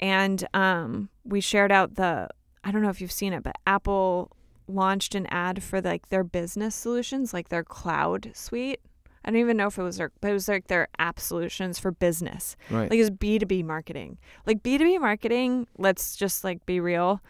And 0.00 0.46
um, 0.54 1.08
we 1.24 1.40
shared 1.40 1.72
out 1.72 1.94
the 1.94 2.28
I 2.64 2.70
don't 2.72 2.82
know 2.82 2.90
if 2.90 3.00
you've 3.00 3.12
seen 3.12 3.32
it, 3.32 3.42
but 3.44 3.56
Apple 3.66 4.30
launched 4.68 5.14
an 5.14 5.26
ad 5.28 5.62
for 5.62 5.80
like 5.80 6.08
their 6.08 6.24
business 6.24 6.74
solutions, 6.74 7.32
like 7.32 7.48
their 7.48 7.62
cloud 7.62 8.30
suite. 8.34 8.80
I 9.24 9.30
don't 9.30 9.40
even 9.40 9.56
know 9.56 9.68
if 9.68 9.78
it 9.78 9.82
was 9.82 9.96
their, 9.96 10.10
but 10.20 10.30
it 10.30 10.34
was 10.34 10.48
like 10.48 10.66
their 10.68 10.86
app 10.98 11.18
solutions 11.18 11.78
for 11.80 11.90
business 11.90 12.56
Right. 12.70 12.88
like 12.88 13.00
it's 13.00 13.10
b2b 13.10 13.64
marketing 13.64 14.18
like 14.46 14.62
b2b 14.62 15.00
marketing 15.00 15.66
let's 15.78 16.14
just 16.14 16.44
like 16.44 16.64
be 16.64 16.78
real 16.78 17.20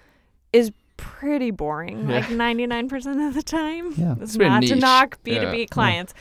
is 0.52 0.72
pretty 0.98 1.50
boring 1.50 2.06
Yeah. 2.06 2.16
like 2.16 2.24
99% 2.26 3.28
of 3.28 3.32
the 3.34 3.42
time 3.42 3.92
Yeah. 3.96 4.12
it's 4.12 4.22
It's 4.22 4.36
very 4.36 4.50
not 4.50 4.62
to 4.64 4.76
knock 4.76 5.22
b2b 5.24 5.58
Yeah. 5.60 5.64
clients 5.70 6.12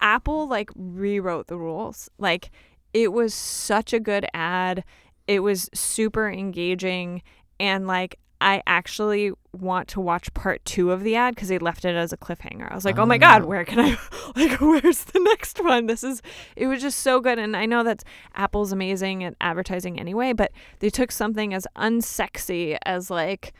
apple 0.00 0.48
like 0.48 0.70
rewrote 0.74 1.46
the 1.46 1.56
rules 1.56 2.08
like 2.18 2.50
it 2.92 3.12
was 3.12 3.32
such 3.32 3.92
a 3.92 4.00
good 4.00 4.26
ad 4.34 4.82
it 5.30 5.44
was 5.44 5.70
super 5.72 6.28
engaging 6.28 7.22
and 7.60 7.86
like 7.86 8.18
I 8.40 8.62
actually 8.66 9.32
want 9.52 9.86
to 9.88 10.00
watch 10.00 10.32
part 10.34 10.64
two 10.64 10.90
of 10.90 11.04
the 11.04 11.14
ad 11.14 11.34
because 11.34 11.48
they 11.50 11.58
left 11.58 11.84
it 11.84 11.94
as 11.94 12.12
a 12.12 12.16
cliffhanger. 12.16 12.68
I 12.70 12.74
was 12.74 12.84
like, 12.86 12.98
oh 12.98 13.04
my 13.04 13.18
God, 13.18 13.42
Ah. 13.42 13.44
where 13.46 13.64
can 13.66 13.78
I, 13.78 13.98
like, 14.34 14.58
where's 14.60 15.04
the 15.04 15.20
next 15.20 15.62
one? 15.62 15.86
This 15.86 16.02
is, 16.02 16.22
it 16.56 16.66
was 16.66 16.80
just 16.80 17.00
so 17.00 17.20
good. 17.20 17.38
And 17.38 17.54
I 17.54 17.66
know 17.66 17.84
that 17.84 18.02
Apple's 18.34 18.72
amazing 18.72 19.22
at 19.24 19.34
advertising 19.42 20.00
anyway, 20.00 20.32
but 20.32 20.52
they 20.78 20.88
took 20.88 21.12
something 21.12 21.52
as 21.52 21.66
unsexy 21.76 22.78
as 22.86 23.10
like, 23.10 23.52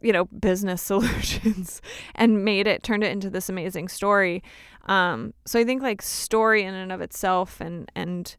you 0.00 0.14
know, 0.14 0.24
business 0.24 0.80
solutions 0.92 1.82
and 2.14 2.42
made 2.42 2.66
it, 2.66 2.82
turned 2.82 3.04
it 3.04 3.12
into 3.12 3.28
this 3.28 3.50
amazing 3.50 3.88
story. 3.88 4.42
Um, 4.86 5.34
so 5.44 5.60
I 5.60 5.64
think 5.64 5.82
like 5.82 6.00
story 6.00 6.62
in 6.64 6.72
and 6.74 6.90
of 6.90 7.02
itself 7.02 7.60
and, 7.60 7.92
and, 7.94 8.34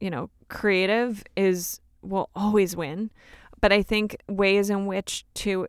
you 0.00 0.10
know, 0.10 0.30
creative 0.48 1.22
is, 1.36 1.78
will 2.02 2.30
always 2.34 2.76
win. 2.76 3.10
But 3.60 3.72
I 3.72 3.82
think 3.82 4.16
ways 4.28 4.70
in 4.70 4.86
which 4.86 5.24
to 5.34 5.66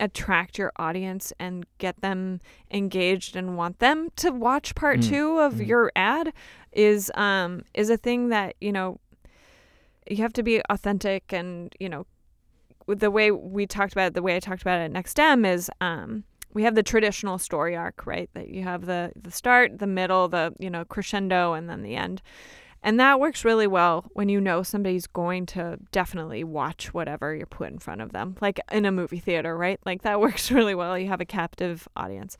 attract 0.00 0.58
your 0.58 0.72
audience 0.76 1.32
and 1.38 1.66
get 1.78 2.00
them 2.00 2.40
engaged 2.70 3.36
and 3.36 3.56
want 3.56 3.78
them 3.78 4.08
to 4.16 4.30
watch 4.30 4.74
part 4.74 5.00
Mm, 5.00 5.08
two 5.08 5.38
of 5.38 5.54
mm. 5.54 5.66
your 5.66 5.92
ad 5.94 6.32
is 6.72 7.10
um 7.14 7.62
is 7.74 7.90
a 7.90 7.96
thing 7.96 8.30
that 8.30 8.54
you 8.60 8.72
know 8.72 8.98
you 10.08 10.16
have 10.18 10.32
to 10.32 10.42
be 10.42 10.62
authentic 10.70 11.32
and 11.32 11.74
you 11.78 11.88
know 11.88 12.06
the 12.86 13.10
way 13.10 13.30
we 13.30 13.66
talked 13.66 13.92
about 13.92 14.06
it 14.06 14.14
the 14.14 14.22
way 14.22 14.34
i 14.36 14.40
talked 14.40 14.62
about 14.62 14.80
it 14.80 14.84
at 14.84 14.92
nextm 14.92 15.46
is 15.46 15.70
um 15.80 16.24
we 16.54 16.62
have 16.62 16.74
the 16.74 16.82
traditional 16.82 17.38
story 17.38 17.76
arc 17.76 18.06
right 18.06 18.30
that 18.34 18.48
you 18.48 18.62
have 18.62 18.86
the 18.86 19.12
the 19.20 19.30
start 19.30 19.78
the 19.78 19.86
middle 19.86 20.28
the 20.28 20.54
you 20.58 20.70
know 20.70 20.84
crescendo 20.84 21.52
and 21.52 21.68
then 21.68 21.82
the 21.82 21.94
end 21.94 22.22
and 22.82 22.98
that 22.98 23.20
works 23.20 23.44
really 23.44 23.66
well 23.66 24.06
when 24.14 24.28
you 24.28 24.40
know 24.40 24.62
somebody's 24.62 25.06
going 25.06 25.46
to 25.46 25.78
definitely 25.92 26.44
watch 26.44 26.94
whatever 26.94 27.34
you're 27.34 27.46
put 27.46 27.70
in 27.70 27.78
front 27.78 28.00
of 28.00 28.12
them, 28.12 28.36
like 28.40 28.58
in 28.72 28.86
a 28.86 28.92
movie 28.92 29.18
theater, 29.18 29.56
right? 29.56 29.78
Like 29.90 30.02
that 30.02 30.20
works 30.20 30.50
really 30.52 30.74
well. 30.74 30.96
You 30.96 31.08
have 31.08 31.20
a 31.20 31.24
captive 31.24 31.88
audience. 31.96 32.36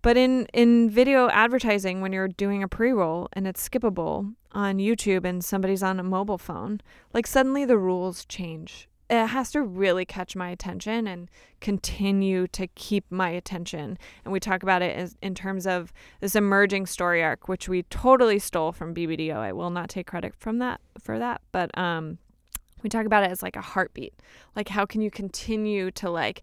But 0.00 0.16
in, 0.16 0.46
in 0.46 0.90
video 0.90 1.28
advertising, 1.28 2.00
when 2.00 2.12
you're 2.12 2.26
doing 2.26 2.62
a 2.62 2.68
pre 2.68 2.90
roll 2.90 3.28
and 3.34 3.46
it's 3.46 3.68
skippable 3.68 4.34
on 4.50 4.78
YouTube 4.78 5.24
and 5.24 5.44
somebody's 5.44 5.82
on 5.82 6.00
a 6.00 6.02
mobile 6.02 6.38
phone, 6.38 6.80
like 7.14 7.26
suddenly 7.26 7.64
the 7.64 7.78
rules 7.78 8.24
change. 8.24 8.88
It 9.12 9.26
has 9.26 9.50
to 9.50 9.62
really 9.62 10.06
catch 10.06 10.34
my 10.34 10.48
attention 10.48 11.06
and 11.06 11.28
continue 11.60 12.46
to 12.48 12.66
keep 12.68 13.04
my 13.10 13.28
attention. 13.28 13.98
And 14.24 14.32
we 14.32 14.40
talk 14.40 14.62
about 14.62 14.80
it 14.80 14.96
as, 14.96 15.16
in 15.20 15.34
terms 15.34 15.66
of 15.66 15.92
this 16.20 16.34
emerging 16.34 16.86
story 16.86 17.22
arc, 17.22 17.46
which 17.46 17.68
we 17.68 17.82
totally 17.82 18.38
stole 18.38 18.72
from 18.72 18.94
BBDO. 18.94 19.36
I 19.36 19.52
will 19.52 19.68
not 19.68 19.90
take 19.90 20.06
credit 20.06 20.34
from 20.34 20.60
that 20.60 20.80
for 20.98 21.18
that, 21.18 21.42
but 21.52 21.76
um, 21.76 22.16
we 22.82 22.88
talk 22.88 23.04
about 23.04 23.22
it 23.22 23.30
as 23.30 23.42
like 23.42 23.54
a 23.54 23.60
heartbeat. 23.60 24.14
Like 24.56 24.70
how 24.70 24.86
can 24.86 25.02
you 25.02 25.10
continue 25.10 25.90
to 25.90 26.08
like, 26.08 26.42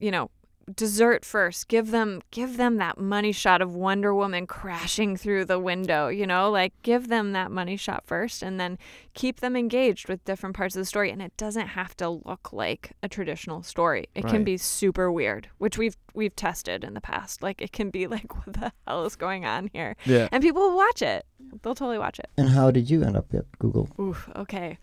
you 0.00 0.10
know, 0.10 0.32
dessert 0.74 1.24
first. 1.24 1.68
Give 1.68 1.90
them 1.90 2.22
give 2.30 2.56
them 2.56 2.76
that 2.76 2.98
money 2.98 3.32
shot 3.32 3.62
of 3.62 3.74
wonder 3.74 4.14
woman 4.14 4.46
crashing 4.46 5.16
through 5.16 5.44
the 5.46 5.58
window 5.58 6.08
you 6.08 6.26
know? 6.26 6.50
Like 6.50 6.72
give 6.82 7.08
them 7.08 7.32
that 7.32 7.50
money 7.50 7.76
shot 7.76 8.04
first 8.06 8.42
and 8.42 8.58
then 8.60 8.78
keep 9.14 9.40
them 9.40 9.56
engaged 9.56 10.08
with 10.08 10.24
different 10.24 10.56
parts 10.56 10.74
of 10.76 10.80
the 10.80 10.86
story. 10.86 11.10
And 11.10 11.20
it 11.22 11.36
doesn't 11.36 11.68
have 11.68 11.96
to 11.98 12.08
look 12.08 12.52
like 12.52 12.92
a 13.02 13.08
traditional 13.08 13.62
story. 13.62 14.08
It 14.14 14.26
can 14.26 14.44
be 14.44 14.56
super 14.56 15.10
weird 15.10 15.48
which 15.58 15.76
we've 15.78 15.96
we've 16.14 16.34
tested 16.34 16.84
in 16.84 16.94
the 16.94 17.00
past. 17.00 17.42
Like 17.42 17.60
it 17.60 17.72
can 17.72 17.90
be 17.90 18.06
like 18.06 18.34
what 18.46 18.54
the 18.54 18.72
hell 18.86 19.04
is 19.04 19.16
going 19.16 19.44
on 19.44 19.70
here? 19.72 19.96
Yeah. 20.04 20.28
and 20.32 20.42
people 20.42 20.62
will 20.62 20.76
watch 20.76 21.02
it. 21.02 21.26
They'll 21.62 21.74
totally 21.74 21.98
watch 21.98 22.18
it. 22.18 22.28
And 22.36 22.48
how 22.50 22.70
did 22.70 22.88
you 22.88 23.02
end 23.02 23.16
up 23.16 23.34
at 23.34 23.44
Google? 23.58 23.88
Oof, 23.98 24.28
okay. 24.36 24.78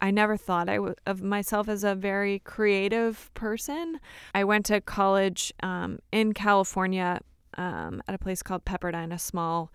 I 0.00 0.10
never 0.10 0.36
thought 0.36 0.68
I 0.68 0.76
w- 0.76 0.94
of 1.06 1.22
myself 1.22 1.68
as 1.68 1.84
a 1.84 1.94
very 1.94 2.38
creative 2.40 3.30
person. 3.34 4.00
I 4.34 4.44
went 4.44 4.66
to 4.66 4.80
college 4.80 5.52
um, 5.62 5.98
in 6.12 6.32
California 6.32 7.20
um, 7.56 8.02
at 8.06 8.14
a 8.14 8.18
place 8.18 8.42
called 8.42 8.64
Pepperdine, 8.64 9.12
a 9.12 9.18
small 9.18 9.72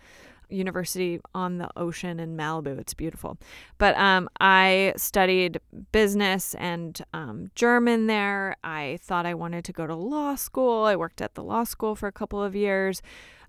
university 0.50 1.20
on 1.34 1.58
the 1.58 1.70
ocean 1.76 2.20
in 2.20 2.38
Malibu. 2.38 2.80
It's 2.80 2.94
beautiful. 2.94 3.38
But 3.78 3.98
um, 3.98 4.30
I 4.40 4.94
studied 4.96 5.60
business 5.92 6.54
and 6.56 7.02
um, 7.14 7.52
German 7.56 8.08
there. 8.08 8.56
I 8.64 9.00
thought 9.02 9.26
I 9.26 9.34
wanted 9.34 9.66
to 9.66 9.74
go 9.74 9.88
to 9.88 9.96
law 9.96 10.36
school. 10.36 10.86
I 10.86 10.96
worked 10.96 11.22
at 11.22 11.36
the 11.36 11.44
law 11.44 11.64
school 11.64 11.96
for 11.96 12.08
a 12.08 12.12
couple 12.12 12.42
of 12.42 12.56
years. 12.56 13.02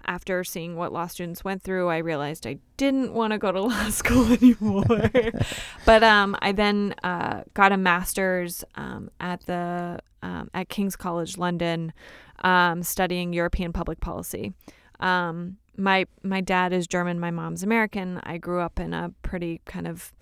After 0.06 0.44
seeing 0.44 0.76
what 0.76 0.92
law 0.92 1.06
students 1.06 1.44
went 1.44 1.62
through, 1.62 1.88
I 1.88 1.98
realized 1.98 2.46
I 2.46 2.58
didn't 2.76 3.12
want 3.12 3.32
to 3.32 3.38
go 3.38 3.52
to 3.52 3.60
law 3.68 3.88
school 3.90 4.32
anymore. 4.32 5.10
but 5.84 6.02
um, 6.02 6.36
I 6.40 6.52
then 6.52 6.94
uh, 7.02 7.42
got 7.54 7.72
a 7.72 7.76
master's 7.76 8.64
um, 8.76 9.10
at 9.20 9.44
the 9.46 10.00
um, 10.22 10.50
at 10.54 10.68
King's 10.68 10.96
College 10.96 11.36
London, 11.36 11.92
um, 12.42 12.82
studying 12.82 13.32
European 13.32 13.72
public 13.72 14.00
policy. 14.00 14.54
Um, 15.00 15.58
my 15.76 16.06
my 16.22 16.40
dad 16.40 16.72
is 16.72 16.86
German, 16.86 17.20
my 17.20 17.30
mom's 17.30 17.62
American. 17.62 18.20
I 18.22 18.38
grew 18.38 18.60
up 18.60 18.78
in 18.78 18.94
a 18.94 19.12
pretty 19.22 19.60
kind 19.66 19.86
of 19.86 20.12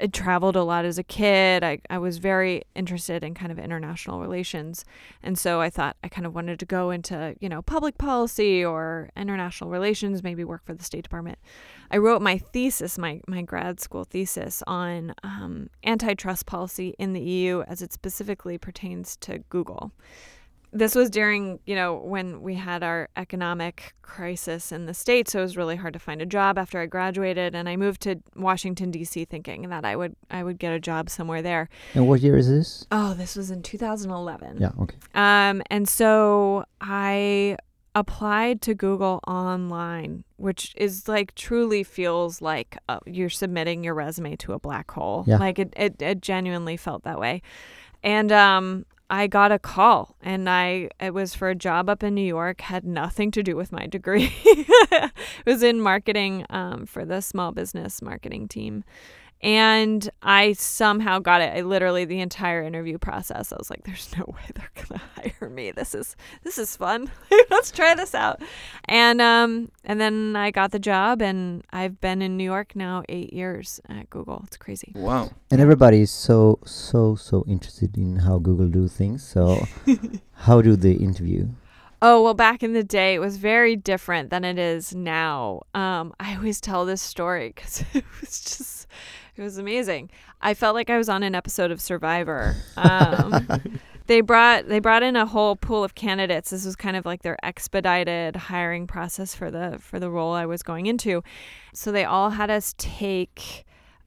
I 0.00 0.06
traveled 0.06 0.56
a 0.56 0.62
lot 0.62 0.84
as 0.84 0.98
a 0.98 1.02
kid. 1.02 1.64
I, 1.64 1.80
I 1.88 1.98
was 1.98 2.18
very 2.18 2.62
interested 2.74 3.24
in 3.24 3.34
kind 3.34 3.50
of 3.50 3.58
international 3.58 4.20
relations. 4.20 4.84
And 5.22 5.38
so 5.38 5.60
I 5.60 5.70
thought 5.70 5.96
I 6.04 6.08
kind 6.08 6.26
of 6.26 6.34
wanted 6.34 6.58
to 6.60 6.66
go 6.66 6.90
into, 6.90 7.34
you 7.40 7.48
know, 7.48 7.62
public 7.62 7.98
policy 7.98 8.64
or 8.64 9.10
international 9.16 9.70
relations, 9.70 10.22
maybe 10.22 10.44
work 10.44 10.64
for 10.64 10.74
the 10.74 10.84
State 10.84 11.02
Department. 11.02 11.38
I 11.90 11.98
wrote 11.98 12.20
my 12.20 12.38
thesis, 12.38 12.98
my, 12.98 13.20
my 13.26 13.42
grad 13.42 13.80
school 13.80 14.04
thesis 14.04 14.62
on 14.66 15.14
um, 15.22 15.70
antitrust 15.84 16.46
policy 16.46 16.94
in 16.98 17.12
the 17.12 17.20
EU 17.20 17.62
as 17.62 17.80
it 17.82 17.92
specifically 17.92 18.58
pertains 18.58 19.16
to 19.18 19.38
Google 19.50 19.92
this 20.76 20.94
was 20.94 21.10
during, 21.10 21.58
you 21.66 21.74
know, 21.74 21.94
when 21.94 22.42
we 22.42 22.54
had 22.54 22.82
our 22.82 23.08
economic 23.16 23.94
crisis 24.02 24.72
in 24.72 24.86
the 24.86 24.94
States. 24.94 25.32
So 25.32 25.40
it 25.40 25.42
was 25.42 25.56
really 25.56 25.76
hard 25.76 25.92
to 25.94 25.98
find 25.98 26.22
a 26.22 26.26
job 26.26 26.58
after 26.58 26.78
I 26.80 26.86
graduated. 26.86 27.54
And 27.54 27.68
I 27.68 27.76
moved 27.76 28.02
to 28.02 28.16
Washington, 28.34 28.90
D.C., 28.90 29.24
thinking 29.24 29.68
that 29.68 29.84
I 29.84 29.96
would 29.96 30.16
I 30.30 30.42
would 30.42 30.58
get 30.58 30.72
a 30.72 30.80
job 30.80 31.10
somewhere 31.10 31.42
there. 31.42 31.68
And 31.94 32.06
what 32.06 32.20
year 32.20 32.36
is 32.36 32.48
this? 32.48 32.86
Oh, 32.90 33.14
this 33.14 33.36
was 33.36 33.50
in 33.50 33.62
2011. 33.62 34.58
Yeah, 34.60 34.70
okay. 34.80 34.96
Um, 35.14 35.62
and 35.70 35.88
so 35.88 36.64
I 36.80 37.56
applied 37.94 38.60
to 38.60 38.74
Google 38.74 39.20
online, 39.26 40.22
which 40.36 40.74
is 40.76 41.08
like 41.08 41.34
truly 41.34 41.82
feels 41.82 42.42
like 42.42 42.76
uh, 42.90 43.00
you're 43.06 43.30
submitting 43.30 43.82
your 43.82 43.94
resume 43.94 44.36
to 44.36 44.52
a 44.52 44.58
black 44.58 44.90
hole. 44.90 45.24
Yeah. 45.26 45.38
Like 45.38 45.58
it, 45.58 45.72
it, 45.76 46.00
it 46.02 46.20
genuinely 46.20 46.76
felt 46.76 47.04
that 47.04 47.18
way. 47.18 47.40
And 48.02 48.30
um, 48.30 48.84
I 49.08 49.28
got 49.28 49.52
a 49.52 49.58
call 49.58 50.16
and 50.20 50.50
I 50.50 50.90
it 51.00 51.14
was 51.14 51.34
for 51.34 51.48
a 51.48 51.54
job 51.54 51.88
up 51.88 52.02
in 52.02 52.14
New 52.14 52.26
York, 52.26 52.60
had 52.60 52.84
nothing 52.84 53.30
to 53.32 53.42
do 53.42 53.54
with 53.54 53.70
my 53.70 53.86
degree. 53.86 54.34
it 54.44 55.12
was 55.46 55.62
in 55.62 55.80
marketing 55.80 56.44
um, 56.50 56.86
for 56.86 57.04
the 57.04 57.20
small 57.20 57.52
business 57.52 58.02
marketing 58.02 58.48
team. 58.48 58.84
And 59.42 60.08
I 60.22 60.54
somehow 60.54 61.18
got 61.18 61.42
it. 61.42 61.54
I 61.54 61.60
literally 61.60 62.04
the 62.04 62.20
entire 62.20 62.62
interview 62.62 62.98
process. 62.98 63.52
I 63.52 63.56
was 63.56 63.70
like, 63.70 63.84
"There's 63.84 64.10
no 64.16 64.24
way 64.26 64.40
they're 64.54 64.70
gonna 64.88 65.02
hire 65.14 65.50
me. 65.50 65.70
This 65.70 65.94
is 65.94 66.16
this 66.42 66.58
is 66.58 66.76
fun. 66.76 67.10
Let's 67.50 67.70
try 67.70 67.94
this 67.94 68.14
out." 68.14 68.42
And 68.86 69.20
um, 69.20 69.70
and 69.84 70.00
then 70.00 70.36
I 70.36 70.50
got 70.50 70.70
the 70.70 70.78
job, 70.78 71.20
and 71.20 71.62
I've 71.70 72.00
been 72.00 72.22
in 72.22 72.36
New 72.36 72.44
York 72.44 72.74
now 72.74 73.02
eight 73.08 73.32
years 73.32 73.80
at 73.88 74.08
Google. 74.10 74.42
It's 74.46 74.56
crazy. 74.56 74.92
Wow. 74.94 75.30
And 75.50 75.60
everybody 75.60 76.00
is 76.00 76.10
so 76.10 76.58
so 76.64 77.14
so 77.14 77.44
interested 77.46 77.96
in 77.96 78.16
how 78.16 78.38
Google 78.38 78.68
do 78.68 78.88
things. 78.88 79.22
So 79.22 79.66
how 80.32 80.62
do 80.62 80.76
they 80.76 80.92
interview? 80.92 81.48
Oh, 82.02 82.22
well, 82.22 82.34
back 82.34 82.62
in 82.62 82.74
the 82.74 82.84
day, 82.84 83.14
it 83.14 83.20
was 83.20 83.38
very 83.38 83.74
different 83.74 84.28
than 84.28 84.44
it 84.44 84.58
is 84.58 84.94
now. 84.94 85.62
Um, 85.74 86.12
I 86.20 86.36
always 86.36 86.60
tell 86.60 86.84
this 86.84 87.00
story 87.00 87.52
because 87.54 87.84
it 87.94 88.04
was 88.20 88.40
just, 88.42 88.85
it 89.36 89.42
was 89.42 89.58
amazing. 89.58 90.10
I 90.40 90.54
felt 90.54 90.74
like 90.74 90.90
I 90.90 90.96
was 90.96 91.08
on 91.08 91.22
an 91.22 91.34
episode 91.34 91.70
of 91.70 91.80
Survivor. 91.80 92.56
Um, 92.76 93.46
they 94.06 94.20
brought 94.20 94.68
they 94.68 94.78
brought 94.78 95.02
in 95.02 95.16
a 95.16 95.26
whole 95.26 95.56
pool 95.56 95.84
of 95.84 95.94
candidates. 95.94 96.50
This 96.50 96.64
was 96.64 96.76
kind 96.76 96.96
of 96.96 97.04
like 97.04 97.22
their 97.22 97.36
expedited 97.44 98.36
hiring 98.36 98.86
process 98.86 99.34
for 99.34 99.50
the 99.50 99.76
for 99.80 100.00
the 100.00 100.10
role 100.10 100.32
I 100.32 100.46
was 100.46 100.62
going 100.62 100.86
into. 100.86 101.22
So 101.74 101.92
they 101.92 102.04
all 102.04 102.30
had 102.30 102.50
us 102.50 102.74
take 102.78 103.66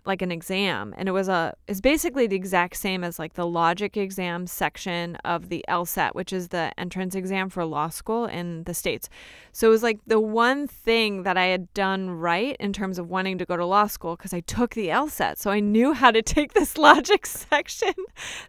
like 0.09 0.21
an 0.23 0.31
exam 0.31 0.93
and 0.97 1.07
it 1.07 1.11
was 1.11 1.29
a 1.29 1.53
is 1.67 1.79
basically 1.79 2.25
the 2.25 2.35
exact 2.35 2.75
same 2.75 3.03
as 3.03 3.19
like 3.19 3.35
the 3.35 3.45
logic 3.45 3.95
exam 3.95 4.47
section 4.47 5.15
of 5.17 5.49
the 5.49 5.63
LSAT 5.69 6.15
which 6.15 6.33
is 6.33 6.47
the 6.47 6.71
entrance 6.79 7.13
exam 7.13 7.47
for 7.47 7.63
law 7.63 7.89
school 7.89 8.25
in 8.25 8.63
the 8.63 8.73
states. 8.73 9.07
So 9.51 9.67
it 9.67 9.71
was 9.71 9.83
like 9.83 9.99
the 10.07 10.19
one 10.19 10.67
thing 10.67 11.23
that 11.23 11.37
I 11.37 11.45
had 11.45 11.71
done 11.75 12.09
right 12.09 12.57
in 12.59 12.73
terms 12.73 12.97
of 12.97 13.07
wanting 13.07 13.37
to 13.37 13.45
go 13.45 13.55
to 13.55 13.65
law 13.65 13.85
school 13.85 14.15
because 14.15 14.33
I 14.33 14.39
took 14.41 14.73
the 14.73 14.87
LSAT 14.87 15.37
so 15.37 15.51
I 15.51 15.59
knew 15.59 15.93
how 15.93 16.09
to 16.09 16.23
take 16.23 16.53
this 16.53 16.77
logic 16.89 17.25
section. 17.25 17.93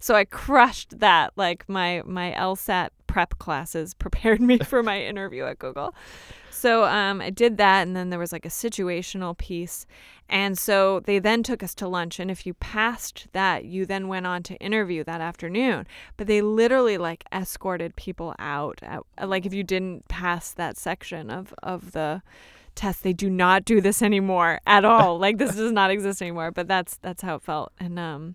So 0.00 0.14
I 0.14 0.24
crushed 0.24 0.98
that 1.00 1.32
like 1.36 1.68
my 1.68 2.02
my 2.06 2.32
LSAT 2.32 2.88
prep 3.06 3.38
classes 3.38 3.92
prepared 3.92 4.40
me 4.40 4.58
for 4.58 4.82
my 4.82 5.02
interview 5.02 5.44
at 5.44 5.58
Google. 5.58 5.94
So 6.60 6.84
um, 6.84 7.22
I 7.22 7.30
did 7.30 7.56
that, 7.56 7.86
and 7.86 7.96
then 7.96 8.10
there 8.10 8.18
was 8.18 8.32
like 8.32 8.44
a 8.44 8.50
situational 8.50 9.36
piece. 9.38 9.86
And 10.28 10.58
so 10.58 11.00
they 11.00 11.18
then 11.18 11.42
took 11.42 11.62
us 11.62 11.74
to 11.76 11.88
lunch. 11.88 12.20
And 12.20 12.30
if 12.30 12.44
you 12.44 12.52
passed 12.52 13.28
that, 13.32 13.64
you 13.64 13.86
then 13.86 14.08
went 14.08 14.26
on 14.26 14.42
to 14.42 14.56
interview 14.56 15.02
that 15.04 15.22
afternoon. 15.22 15.86
But 16.18 16.26
they 16.26 16.42
literally 16.42 16.98
like 16.98 17.24
escorted 17.32 17.96
people 17.96 18.34
out. 18.38 18.78
At, 18.82 19.00
like 19.26 19.46
if 19.46 19.54
you 19.54 19.64
didn't 19.64 20.06
pass 20.08 20.52
that 20.52 20.76
section 20.76 21.30
of, 21.30 21.54
of 21.62 21.92
the 21.92 22.20
test, 22.74 23.04
they 23.04 23.14
do 23.14 23.30
not 23.30 23.64
do 23.64 23.80
this 23.80 24.02
anymore 24.02 24.60
at 24.66 24.84
all. 24.84 25.18
like 25.18 25.38
this 25.38 25.56
does 25.56 25.72
not 25.72 25.90
exist 25.90 26.20
anymore. 26.20 26.50
But 26.50 26.68
that's 26.68 26.98
that's 26.98 27.22
how 27.22 27.36
it 27.36 27.42
felt. 27.42 27.72
And 27.80 27.98
um, 27.98 28.34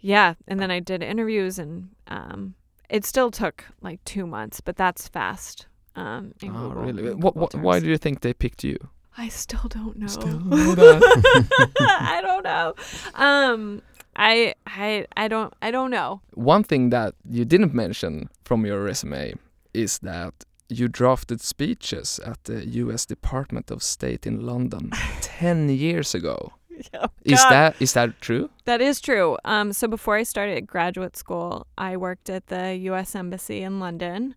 yeah. 0.00 0.34
And 0.46 0.60
then 0.60 0.70
I 0.70 0.80
did 0.80 1.02
interviews, 1.02 1.58
and 1.58 1.88
um, 2.08 2.56
it 2.90 3.06
still 3.06 3.30
took 3.30 3.64
like 3.80 4.04
two 4.04 4.26
months, 4.26 4.60
but 4.60 4.76
that's 4.76 5.08
fast. 5.08 5.66
Um, 5.94 6.32
in 6.42 6.50
Oh, 6.50 6.68
Google- 6.68 6.82
really? 6.82 7.06
in 7.12 7.20
What, 7.20 7.36
what, 7.36 7.54
why 7.54 7.80
do 7.80 7.86
you 7.88 7.98
think 7.98 8.20
they 8.20 8.32
picked 8.34 8.64
you? 8.64 8.76
I 9.18 9.28
still 9.28 9.68
don't 9.68 9.96
know. 9.98 10.06
Still 10.06 10.38
don't 10.38 10.48
know 10.48 10.74
that. 10.74 11.70
I 11.80 12.20
don't 12.22 12.44
know. 12.44 12.74
Um, 13.14 13.82
I 14.16 14.54
I 14.66 15.06
I 15.16 15.28
don't 15.28 15.52
I 15.60 15.70
don't 15.70 15.90
know. 15.90 16.20
One 16.34 16.62
thing 16.64 16.90
that 16.90 17.14
you 17.28 17.44
didn't 17.44 17.74
mention 17.74 18.28
from 18.44 18.64
your 18.66 18.82
resume 18.82 19.34
is 19.74 19.98
that 19.98 20.32
you 20.68 20.88
drafted 20.88 21.40
speeches 21.42 22.20
at 22.24 22.42
the 22.44 22.66
US 22.84 23.04
Department 23.06 23.70
of 23.70 23.82
State 23.82 24.26
in 24.26 24.46
London 24.46 24.90
10 25.20 25.68
years 25.68 26.14
ago. 26.14 26.52
Oh, 26.94 27.06
Is 27.24 27.42
that 27.50 27.76
is 27.80 27.92
that 27.92 28.20
true? 28.22 28.48
That 28.64 28.80
is 28.80 29.00
true. 29.00 29.36
Um, 29.44 29.72
so 29.72 29.88
before 29.88 30.16
I 30.16 30.24
started 30.24 30.66
graduate 30.66 31.16
school, 31.16 31.66
I 31.76 31.96
worked 31.96 32.30
at 32.30 32.46
the 32.46 32.74
U.S. 32.90 33.14
Embassy 33.14 33.62
in 33.62 33.78
London. 33.78 34.34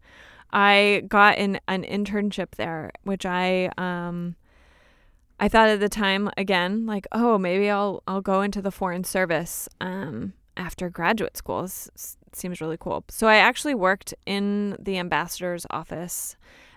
I 0.51 1.03
got 1.07 1.37
an 1.37 1.59
an 1.67 1.83
internship 1.83 2.55
there, 2.55 2.91
which 3.03 3.25
I 3.25 3.71
um, 3.77 4.35
I 5.39 5.49
thought 5.49 5.69
at 5.69 5.79
the 5.79 5.89
time 5.89 6.29
again 6.37 6.85
like, 6.85 7.07
oh, 7.11 7.37
maybe 7.37 7.69
I'll 7.69 8.03
I'll 8.07 8.21
go 8.21 8.41
into 8.41 8.61
the 8.61 8.71
foreign 8.71 9.03
service 9.03 9.67
um, 9.81 10.33
after 10.57 10.89
graduate 10.89 11.37
school. 11.37 11.63
This, 11.63 12.17
seems 12.33 12.59
really 12.59 12.77
cool. 12.77 13.05
So 13.09 13.27
I 13.27 13.37
actually 13.37 13.75
worked 13.75 14.13
in 14.25 14.75
the 14.77 14.97
ambassador's 14.97 15.65
office 15.69 16.35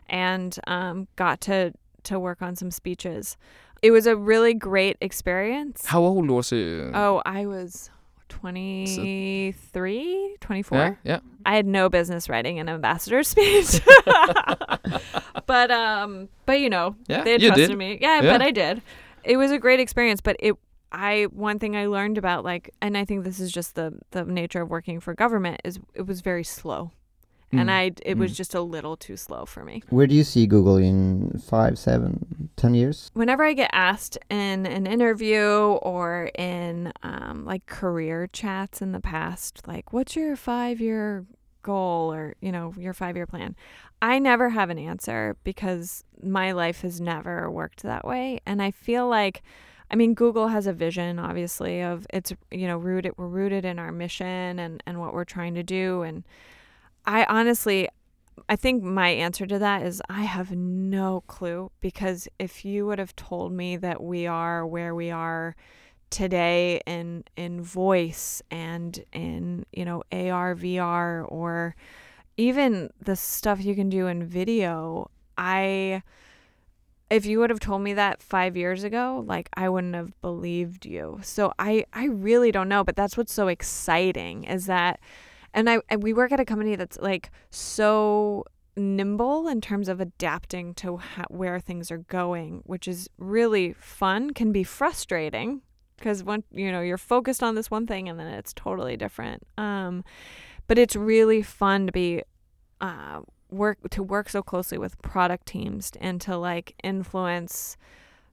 and 0.09 0.57
um, 0.66 1.09
got 1.16 1.40
to 1.42 1.72
to 2.04 2.18
work 2.18 2.42
on 2.42 2.57
some 2.57 2.70
speeches. 2.70 3.37
It 3.83 3.90
was 3.90 4.07
a 4.07 4.16
really 4.16 4.54
great 4.54 4.96
experience. 5.00 5.87
How 5.87 6.00
old 6.00 6.31
was 6.31 6.50
you? 6.52 6.90
Oh, 6.94 7.22
I 7.24 7.46
was 7.46 7.90
23, 8.28 10.36
24. 10.40 10.78
yeah, 10.78 10.94
yeah. 11.04 11.18
I 11.46 11.56
had 11.56 11.66
no 11.66 11.88
business 11.88 12.28
writing 12.28 12.58
an 12.58 12.68
ambassador 12.68 13.22
speech. 13.32 13.80
but 15.46 15.70
um 15.70 16.28
but 16.46 16.60
you 16.60 16.70
know, 16.70 16.96
Yeah, 17.08 17.24
they 17.24 17.38
trusted 17.38 17.76
me. 17.76 17.98
Yeah, 18.00 18.22
Yeah. 18.22 18.32
but 18.32 18.42
I 18.42 18.50
did. 18.50 18.82
It 19.24 19.36
was 19.36 19.50
a 19.50 19.58
great 19.58 19.80
experience, 19.80 20.20
but 20.20 20.36
it 20.40 20.54
I 20.90 21.24
one 21.32 21.58
thing 21.58 21.76
I 21.76 21.86
learned 21.86 22.18
about 22.18 22.44
like 22.44 22.70
and 22.80 22.96
I 22.96 23.04
think 23.04 23.24
this 23.24 23.40
is 23.40 23.52
just 23.52 23.74
the 23.74 23.98
the 24.12 24.24
nature 24.24 24.62
of 24.62 24.70
working 24.70 25.00
for 25.00 25.14
government 25.14 25.60
is 25.64 25.78
it 25.94 26.06
was 26.06 26.20
very 26.20 26.44
slow. 26.44 26.92
And 27.50 27.70
Mm. 27.70 27.72
I 27.72 27.92
it 28.04 28.18
was 28.18 28.32
Mm. 28.32 28.37
just 28.37 28.54
a 28.54 28.61
little 28.61 28.96
too 28.96 29.16
slow 29.16 29.46
for 29.46 29.64
me. 29.64 29.82
Where 29.88 30.06
do 30.06 30.14
you 30.14 30.22
see 30.24 30.46
Google 30.46 30.76
in 30.76 31.40
five, 31.46 31.78
seven, 31.78 32.50
ten 32.56 32.74
years? 32.74 33.11
whenever 33.14 33.42
I 33.44 33.54
get 33.54 33.70
asked 33.72 34.18
in 34.28 34.66
an 34.66 34.87
interview 34.87 35.78
or 35.82 36.30
in 36.37 36.92
um, 37.02 37.44
like 37.46 37.64
career 37.66 38.28
chats 38.32 38.82
in 38.82 38.92
the 38.92 39.00
past, 39.00 39.66
like, 39.66 39.92
what's 39.92 40.14
your 40.14 40.37
five 40.37 40.80
year 40.80 41.24
goal 41.62 42.12
or, 42.12 42.34
you 42.40 42.52
know, 42.52 42.74
your 42.76 42.92
five 42.92 43.16
year 43.16 43.26
plan? 43.26 43.56
I 44.02 44.18
never 44.18 44.50
have 44.50 44.68
an 44.70 44.78
answer 44.78 45.37
because 45.42 46.04
my 46.22 46.52
life 46.52 46.82
has 46.82 47.00
never 47.00 47.50
worked 47.50 47.82
that 47.82 48.04
way. 48.06 48.40
And 48.46 48.62
I 48.62 48.70
feel 48.70 49.08
like, 49.08 49.42
I 49.90 49.96
mean, 49.96 50.12
Google 50.14 50.48
has 50.48 50.66
a 50.66 50.72
vision, 50.72 51.18
obviously, 51.18 51.80
of 51.82 52.06
it's, 52.12 52.32
you 52.50 52.66
know, 52.66 52.76
rooted, 52.76 53.12
we're 53.16 53.26
rooted 53.26 53.64
in 53.64 53.78
our 53.78 53.90
mission 53.90 54.58
and, 54.58 54.82
and 54.87 55.00
what 55.00 55.14
we're 55.14 55.24
trying 55.24 55.54
to 55.54 55.62
do. 55.62 56.02
And 56.02 56.24
I 57.09 57.25
honestly, 57.31 57.88
I 58.51 58.57
think 58.57 58.83
my 58.83 59.09
answer 59.09 59.47
to 59.47 59.59
that 59.59 59.83
is 59.83 60.03
I 60.11 60.25
have 60.25 60.51
no 60.55 61.23
clue 61.27 61.71
because 61.81 62.29
if 62.38 62.66
you 62.66 62.85
would 62.87 62.99
have 62.99 63.16
told 63.16 63.51
me 63.51 63.79
that 63.79 64.03
we 64.03 64.27
are 64.27 64.66
where 64.66 64.94
we 64.94 65.11
are 65.11 65.57
today 66.11 66.83
in 66.87 67.25
in 67.35 67.62
voice 67.62 68.42
and 68.51 69.03
in 69.14 69.64
you 69.73 69.87
know 69.87 70.03
AR 70.12 70.55
VR 70.55 71.25
or 71.29 71.75
even 72.37 72.90
the 73.01 73.16
stuff 73.16 73.64
you 73.64 73.75
can 73.75 73.88
do 73.88 74.07
in 74.07 74.23
video 74.25 75.11
I 75.38 76.03
if 77.09 77.25
you 77.25 77.38
would 77.38 77.49
have 77.49 77.61
told 77.61 77.81
me 77.81 77.94
that 77.94 78.23
5 78.23 78.55
years 78.55 78.85
ago 78.85 79.25
like 79.27 79.49
I 79.55 79.71
wouldn't 79.71 79.94
have 79.94 80.18
believed 80.21 80.85
you. 80.85 81.21
So 81.23 81.55
I 81.59 81.87
I 81.94 82.05
really 82.05 82.53
don't 82.53 82.68
know 82.68 82.85
but 82.85 82.97
that's 82.97 83.16
what's 83.16 83.33
so 83.33 83.49
exciting 83.49 84.44
is 84.44 84.66
that 84.66 85.01
and 85.54 85.68
I 85.68 85.80
and 85.88 86.02
we 86.02 86.12
work 86.12 86.32
at 86.32 86.40
a 86.40 86.44
company 86.44 86.76
that's 86.76 86.98
like 87.00 87.30
so 87.50 88.44
nimble 88.76 89.48
in 89.48 89.61
terms 89.61 89.88
of 89.88 90.00
adapting 90.00 90.72
to 90.74 91.00
where 91.28 91.58
things 91.58 91.90
are 91.90 91.98
going 91.98 92.62
which 92.64 92.87
is 92.87 93.08
really 93.18 93.72
fun 93.72 94.30
can 94.30 94.52
be 94.52 94.62
frustrating 94.62 95.62
because 95.96 96.22
when 96.22 96.44
you 96.52 96.70
know 96.70 96.80
you're 96.80 96.96
focused 96.96 97.42
on 97.42 97.54
this 97.54 97.70
one 97.70 97.87
thing 97.87 98.08
and 98.08 98.18
then 98.18 98.26
it's 98.26 98.52
totally 98.52 98.96
different. 98.96 99.42
Um 99.58 100.04
but 100.66 100.78
it's 100.78 100.96
really 100.96 101.42
fun 101.42 101.87
to 101.87 101.92
be 101.92 102.22
uh 102.80 103.20
work 103.50 103.78
to 103.90 104.02
work 104.02 104.28
so 104.28 104.42
closely 104.42 104.78
with 104.78 105.00
product 105.02 105.46
teams 105.46 105.92
and 106.00 106.20
to 106.20 106.37
like 106.37 106.74
influence 106.84 107.76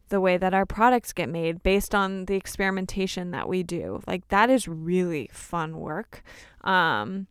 the 0.10 0.22
way 0.22 0.38
that 0.38 0.54
our 0.54 0.66
products 0.66 1.14
get 1.14 1.30
made 1.30 1.64
based 1.64 1.96
on 1.96 2.26
the 2.26 2.36
experimentation 2.36 3.32
that 3.32 3.48
we 3.48 3.64
do. 3.64 4.02
Like 4.06 4.28
that 4.30 4.50
is 4.50 4.68
really 4.68 5.30
fun 5.34 5.80
work. 5.80 6.24
Um 6.64 7.28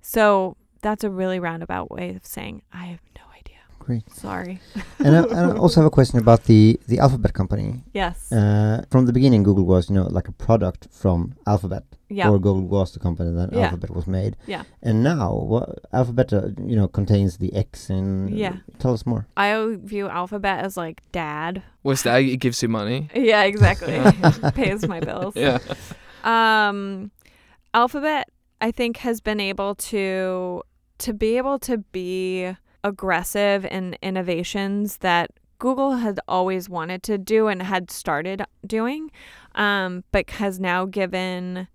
so 0.00 0.56
that's 0.82 1.02
a 1.02 1.10
really 1.10 1.40
roundabout 1.40 1.90
way 1.90 2.14
of 2.14 2.24
saying 2.24 2.62
i 2.72 2.84
have 2.86 3.00
no 3.16 3.22
Great. 3.86 4.02
sorry 4.12 4.54
and, 5.06 5.12
I, 5.16 5.22
and 5.22 5.52
I 5.52 5.56
also 5.64 5.76
have 5.80 5.86
a 5.86 5.94
question 5.98 6.18
about 6.18 6.40
the 6.50 6.60
the 6.90 6.98
Alphabet 7.04 7.32
company. 7.40 7.68
yes 7.94 8.16
Uh, 8.32 8.82
from 8.90 9.06
the 9.06 9.12
beginning, 9.12 9.44
Google 9.48 9.64
was, 9.74 9.82
you 9.88 9.94
know, 9.98 10.08
like 10.18 10.28
a 10.28 10.36
product 10.46 10.80
from 11.02 11.18
Alphabet, 11.46 11.84
yeah 12.18 12.28
or 12.30 12.38
Google 12.46 12.66
was 12.78 12.88
the 12.92 13.00
company 13.06 13.30
that 13.38 13.48
Yeah. 13.52 13.64
Alphabet 13.64 13.90
was 13.98 14.06
made. 14.06 14.32
Yeah. 14.52 14.62
And 14.82 14.96
now, 15.12 15.26
what 15.52 15.66
Alphabet, 15.92 16.32
uh, 16.32 16.40
you 16.70 16.76
know, 16.78 16.88
contains 16.98 17.32
the 17.38 17.50
X 17.54 17.90
in. 17.90 18.06
Yeah. 18.44 18.54
Tell 18.82 18.92
us 18.98 19.04
more. 19.06 19.22
i 19.36 19.48
view 19.92 20.04
alphabet 20.20 20.56
as 20.66 20.76
like 20.76 20.98
dad 21.12 21.52
Was 21.82 22.02
that 22.02 22.16
it 22.34 22.38
gives 22.44 22.58
you 22.62 22.68
money? 22.80 22.98
yeah 23.32 23.42
exactly 23.52 23.98
pays 24.60 24.80
my 24.94 25.00
bills 25.08 25.34
Yeah. 25.36 25.58
um 26.24 27.10
alphabet 27.72 28.24
i 28.60 28.70
think 28.78 28.96
has 28.98 29.20
been 29.20 29.40
able 29.40 29.74
to 29.74 30.04
to 31.04 31.12
be 31.12 31.36
able 31.40 31.58
to 31.68 31.74
be 31.92 32.56
aggressive 32.90 33.64
in 33.66 33.96
innovations 34.02 34.98
that 34.98 35.30
google 35.58 35.92
had 35.96 36.20
always 36.28 36.68
wanted 36.68 37.02
to 37.02 37.18
do 37.18 37.48
and 37.48 37.62
had 37.62 37.90
started 37.90 38.42
doing 38.66 39.10
um 39.54 40.04
but 40.12 40.28
has 40.30 40.60
now 40.60 40.84
given 40.84 41.66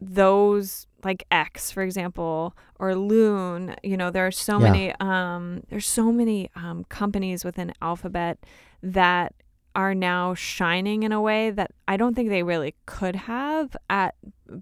those 0.00 0.86
like 1.04 1.24
x 1.30 1.70
for 1.70 1.82
example 1.82 2.54
or 2.78 2.94
loon 2.94 3.74
you 3.82 3.96
know 3.96 4.10
there 4.10 4.26
are 4.26 4.30
so 4.30 4.58
Yeah. 4.58 4.70
many 4.70 4.94
um 5.00 5.62
there's 5.70 5.86
so 5.86 6.12
many 6.12 6.50
um 6.56 6.84
companies 6.88 7.44
within 7.44 7.72
alphabet 7.80 8.38
that 8.82 9.32
are 9.76 9.94
now 9.94 10.34
shining 10.34 11.02
in 11.02 11.10
a 11.10 11.20
way 11.20 11.50
that 11.50 11.72
I 11.88 11.96
don't 11.96 12.14
think 12.14 12.28
they 12.28 12.44
really 12.44 12.74
could 12.86 13.16
have 13.16 13.76
at 13.90 14.14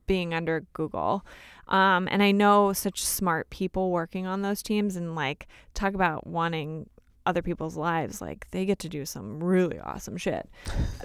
being 0.06 0.32
under 0.32 0.64
Google. 0.72 1.22
Um, 1.72 2.06
and 2.10 2.22
I 2.22 2.32
know 2.32 2.74
such 2.74 3.02
smart 3.02 3.48
people 3.48 3.90
working 3.90 4.26
on 4.26 4.42
those 4.42 4.62
teams 4.62 4.94
and 4.94 5.16
like 5.16 5.48
talk 5.72 5.94
about 5.94 6.26
wanting 6.26 6.88
other 7.24 7.40
people's 7.40 7.78
lives. 7.78 8.20
Like 8.20 8.46
they 8.50 8.66
get 8.66 8.78
to 8.80 8.90
do 8.90 9.06
some 9.06 9.42
really 9.42 9.80
awesome 9.80 10.18
shit. 10.18 10.48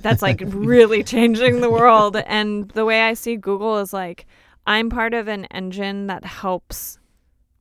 That's 0.01 0.21
like 0.21 0.43
really 0.45 1.03
changing 1.03 1.61
the 1.61 1.69
world. 1.69 2.17
And 2.17 2.69
the 2.71 2.83
way 2.83 3.01
I 3.01 3.13
see 3.13 3.37
Google 3.37 3.77
is 3.79 3.93
like 3.93 4.25
I'm 4.67 4.89
part 4.89 5.13
of 5.13 5.29
an 5.29 5.45
engine 5.45 6.07
that 6.07 6.25
helps 6.25 6.99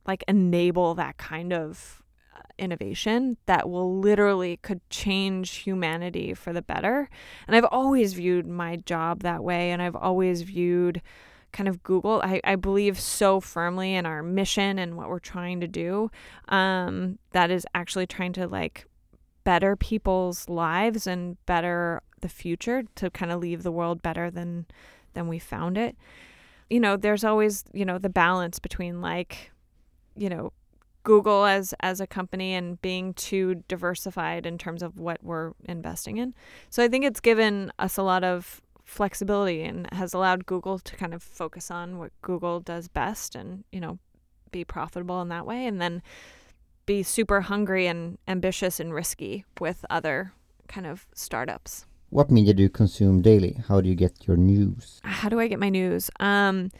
like 0.05 0.25
enable 0.27 0.93
that 0.95 1.15
kind 1.17 1.53
of 1.53 2.03
uh, 2.35 2.41
innovation 2.57 3.37
that 3.45 3.69
will 3.69 3.99
literally 3.99 4.57
could 4.57 4.81
change 4.89 5.51
humanity 5.51 6.33
for 6.33 6.51
the 6.51 6.61
better. 6.61 7.09
And 7.47 7.55
I've 7.55 7.65
always 7.71 8.13
viewed 8.13 8.47
my 8.47 8.75
job 8.75 9.21
that 9.23 9.45
way 9.45 9.71
and 9.71 9.81
I've 9.81 9.95
always 9.95 10.41
viewed 10.41 11.01
kind 11.57 11.67
of 11.67 11.81
Google. 11.81 12.21
I, 12.23 12.39
I 12.43 12.55
believe 12.55 12.99
so 12.99 13.39
firmly 13.39 13.95
in 13.95 14.05
our 14.05 14.21
mission 14.21 14.77
and 14.77 14.95
what 14.95 15.09
we're 15.09 15.17
trying 15.17 15.59
to 15.61 15.67
do. 15.67 16.11
Um, 16.49 17.17
that 17.31 17.49
is 17.49 17.65
actually 17.73 18.05
trying 18.05 18.33
to 18.33 18.47
like 18.47 18.85
better 19.43 19.75
people's 19.75 20.47
lives 20.47 21.07
and 21.07 21.43
better 21.47 22.03
the 22.21 22.29
future 22.29 22.83
to 22.95 23.09
kind 23.09 23.31
of 23.31 23.39
leave 23.39 23.63
the 23.63 23.71
world 23.71 24.03
better 24.03 24.29
than 24.29 24.67
than 25.13 25.27
we 25.27 25.39
found 25.39 25.79
it. 25.79 25.97
You 26.69 26.79
know, 26.79 26.95
there's 26.95 27.23
always, 27.23 27.63
you 27.73 27.85
know, 27.85 27.97
the 27.97 28.09
balance 28.09 28.59
between 28.59 29.01
like, 29.01 29.51
you 30.15 30.29
know, 30.29 30.53
Google 31.01 31.45
as 31.45 31.73
as 31.79 31.99
a 31.99 32.05
company 32.05 32.53
and 32.53 32.79
being 32.83 33.15
too 33.15 33.63
diversified 33.67 34.45
in 34.45 34.59
terms 34.59 34.83
of 34.83 34.99
what 34.99 35.23
we're 35.23 35.53
investing 35.65 36.17
in. 36.17 36.35
So 36.69 36.83
I 36.83 36.87
think 36.87 37.03
it's 37.03 37.19
given 37.19 37.71
us 37.79 37.97
a 37.97 38.03
lot 38.03 38.23
of 38.23 38.61
flexibility 38.87 39.61
and 39.61 39.87
has 39.93 40.13
allowed 40.13 40.45
Google 40.45 40.79
to 40.79 40.95
kind 40.95 41.13
of 41.13 41.21
focus 41.21 41.69
on 41.69 41.99
what 41.99 42.11
Google 42.21 42.59
does 42.61 42.87
best 42.87 43.35
and, 43.35 43.65
you 43.71 43.79
know, 43.79 43.99
be 44.49 44.63
profitable 44.63 45.21
in 45.21 45.27
that 45.27 45.45
way 45.45 45.67
and 45.67 45.79
then 45.79 46.01
be 46.85 47.03
super 47.03 47.41
hungry 47.41 47.85
and 47.85 48.17
ambitious 48.27 48.79
and 48.79 48.93
risky 48.93 49.45
with 49.59 49.85
other 49.89 50.31
kind 50.69 50.87
of 50.87 51.05
startups. 51.13 51.85
What 52.09 52.31
media 52.31 52.53
do 52.53 52.63
you 52.63 52.69
consume 52.69 53.21
daily? 53.21 53.57
How 53.67 53.81
do 53.81 53.89
you 53.89 53.95
get 53.95 54.25
your 54.25 54.37
news? 54.37 55.01
How 55.03 55.27
do 55.27 55.39
I 55.39 55.49
get 55.49 55.59
my 55.59 55.69
news? 55.69 56.09
Um 56.21 56.71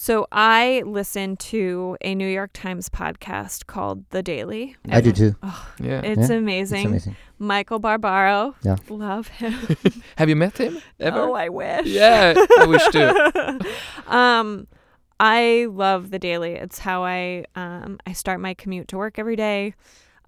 so 0.00 0.28
I 0.30 0.84
listen 0.86 1.36
to 1.38 1.96
a 2.02 2.14
New 2.14 2.28
York 2.28 2.52
Times 2.52 2.88
podcast 2.88 3.66
called 3.66 4.08
The 4.10 4.22
Daily. 4.22 4.76
I 4.88 5.00
do 5.00 5.10
too. 5.10 5.34
Yeah. 5.80 6.02
It's 6.04 6.30
Yeah, 6.30 6.36
amazing. 6.36 6.78
It's 6.94 7.06
amazing. 7.06 7.16
Michael 7.40 7.80
Barbaro. 7.80 8.54
Yeah. 8.62 8.76
Love 8.88 9.26
him. 9.26 9.54
Have 10.16 10.28
you 10.28 10.36
met 10.36 10.56
him 10.56 10.80
ever? 11.00 11.18
Oh, 11.18 11.32
I 11.32 11.48
wish. 11.48 11.86
Yeah, 11.86 12.34
I 12.36 12.66
wish 12.66 12.86
too. 12.90 13.10
um, 14.06 14.68
I 15.18 15.66
love 15.68 16.12
the 16.12 16.20
daily. 16.20 16.52
It's 16.52 16.78
how 16.78 17.02
I 17.02 17.44
um 17.56 17.98
I 18.06 18.12
start 18.12 18.38
my 18.38 18.54
commute 18.54 18.86
to 18.88 18.98
work 18.98 19.18
every 19.18 19.34
day. 19.34 19.74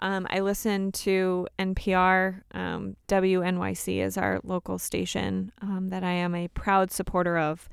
Um, 0.01 0.27
I 0.31 0.41
listen 0.41 0.93
to 0.93 1.47
NPR. 1.59 2.43
Um, 2.53 2.97
WNYC 3.09 4.03
is 4.03 4.17
our 4.17 4.41
local 4.43 4.79
station 4.79 5.53
um, 5.61 5.89
that 5.89 6.03
I 6.03 6.13
am 6.13 6.35
a 6.35 6.49
proud 6.49 6.91
supporter 6.91 7.39
of. 7.39 7.69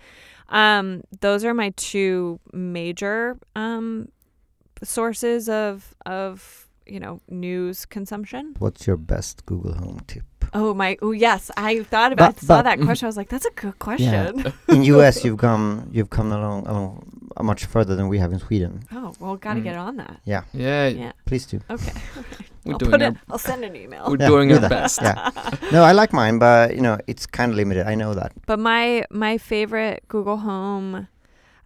Um, 0.49 1.03
those 1.21 1.43
are 1.43 1.53
my 1.53 1.71
two 1.75 2.39
major 2.53 3.37
um, 3.55 4.09
sources 4.83 5.49
of 5.49 5.95
of 6.05 6.66
you 6.89 6.99
know 6.99 7.19
news 7.29 7.85
consumption. 7.85 8.55
What's 8.59 8.87
your 8.87 8.97
best 8.97 9.45
Google 9.45 9.73
Home 9.75 9.99
tip? 10.07 10.23
Oh 10.53 10.73
my! 10.73 10.97
Oh 11.01 11.11
yes, 11.11 11.51
I 11.57 11.83
thought 11.83 12.13
about 12.13 12.35
But- 12.35 12.43
saw 12.43 12.57
but- 12.57 12.63
that 12.63 12.79
question. 12.79 13.05
I 13.05 13.09
was 13.09 13.17
like, 13.17 13.29
that's 13.29 13.45
a 13.45 13.51
good 13.51 13.77
question. 13.79 14.53
In 14.69 14.83
US, 14.83 15.23
you've 15.25 15.37
come 15.37 15.89
you've 15.91 16.09
come 16.09 16.31
along 16.31 16.67
along 16.67 17.03
much 17.41 17.65
further 17.65 17.95
than 17.95 18.07
we 18.07 18.17
have 18.19 18.31
in 18.31 18.39
Sweden. 18.39 18.81
Oh 18.91 19.13
well, 19.19 19.35
gotta 19.35 19.59
Mm. 19.59 19.63
get 19.63 19.75
on 19.75 19.97
that. 19.97 20.19
Yeah, 20.25 20.43
Yeah, 20.53 20.87
Yeah. 20.87 21.11
please 21.25 21.45
do. 21.45 21.59
Okay. 21.69 21.91
we're 22.65 22.73
I'll 22.73 22.79
doing 22.79 22.91
put 22.91 23.01
our, 23.01 23.11
it. 23.11 23.17
I'll 23.29 23.37
send 23.37 23.63
an 23.63 23.75
email. 23.75 24.05
we're 24.07 24.17
Yeah, 24.19 24.27
doing 24.27 24.51
our 24.53 24.59
that. 24.59 24.69
best. 24.69 24.99
Yeah. 25.01 25.31
No, 25.71 25.83
I 25.83 25.91
like 25.91 26.13
mine, 26.13 26.39
but 26.39 26.75
you 26.75 26.81
know 26.81 26.97
it's 27.07 27.27
kind 27.27 27.51
of 27.51 27.57
limited. 27.57 27.85
I 27.85 27.95
know 27.95 28.13
that. 28.15 28.31
But 28.47 28.59
my 28.59 29.03
my 29.11 29.37
favorite 29.37 30.03
Google 30.07 30.37
Home, 30.37 31.07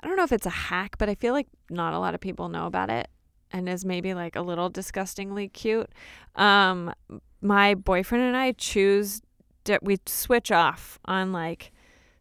I 0.02 0.08
don't 0.08 0.18
know 0.18 0.24
if 0.26 0.32
it's 0.34 0.48
a 0.48 0.58
hack, 0.70 0.98
but 0.98 1.08
I 1.08 1.16
feel 1.16 1.34
like 1.34 1.48
not 1.70 1.94
a 1.94 2.00
lot 2.00 2.16
of 2.16 2.20
people 2.20 2.50
know 2.50 2.66
about 2.66 2.90
it, 2.90 3.08
and 3.54 3.68
is 3.70 3.84
maybe 3.86 4.14
like 4.14 4.36
a 4.36 4.42
little 4.42 4.70
disgustingly 4.70 5.48
cute. 5.50 5.90
Um, 6.36 6.94
my 7.42 7.74
boyfriend 7.76 8.24
and 8.24 8.38
I 8.38 8.52
choose 8.54 9.22
di- 9.64 9.80
we 9.82 9.98
switch 10.06 10.52
off 10.52 11.00
on 11.06 11.32
like 11.32 11.72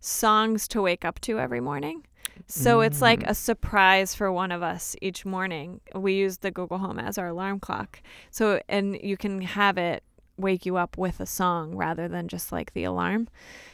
songs 0.00 0.66
to 0.68 0.82
wake 0.82 1.04
up 1.04 1.20
to 1.20 1.38
every 1.38 1.60
morning. 1.60 2.06
So 2.46 2.80
it's 2.80 3.00
like 3.02 3.20
Mm. 3.20 3.30
a 3.30 3.34
surprise 3.34 4.14
for 4.14 4.32
one 4.32 4.50
of 4.50 4.62
us 4.62 4.96
each 5.02 5.24
morning. 5.24 5.80
We 5.94 6.14
use 6.14 6.38
the 6.38 6.50
Google 6.50 6.78
Home 6.78 6.98
as 6.98 7.16
our 7.18 7.28
alarm 7.28 7.60
clock. 7.60 8.02
So 8.30 8.60
and 8.68 8.98
you 9.02 9.16
can 9.16 9.40
have 9.42 9.78
it 9.78 10.02
wake 10.36 10.64
you 10.64 10.76
up 10.76 10.96
with 10.96 11.20
a 11.20 11.26
song 11.26 11.76
rather 11.76 12.08
than 12.08 12.26
just 12.26 12.50
like 12.50 12.72
the 12.72 12.84
alarm. 12.84 13.28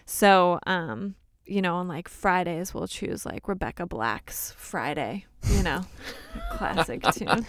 So 0.04 0.58
um 0.66 1.14
you 1.48 1.62
know, 1.62 1.76
on 1.76 1.86
like 1.86 2.08
Fridays 2.08 2.74
we'll 2.74 2.88
choose 2.88 3.24
like 3.24 3.46
Rebecca 3.46 3.86
Black's 3.86 4.52
Friday, 4.56 5.26
you 5.50 5.62
know, 5.62 5.80
classic 6.52 7.02
tune. 7.12 7.46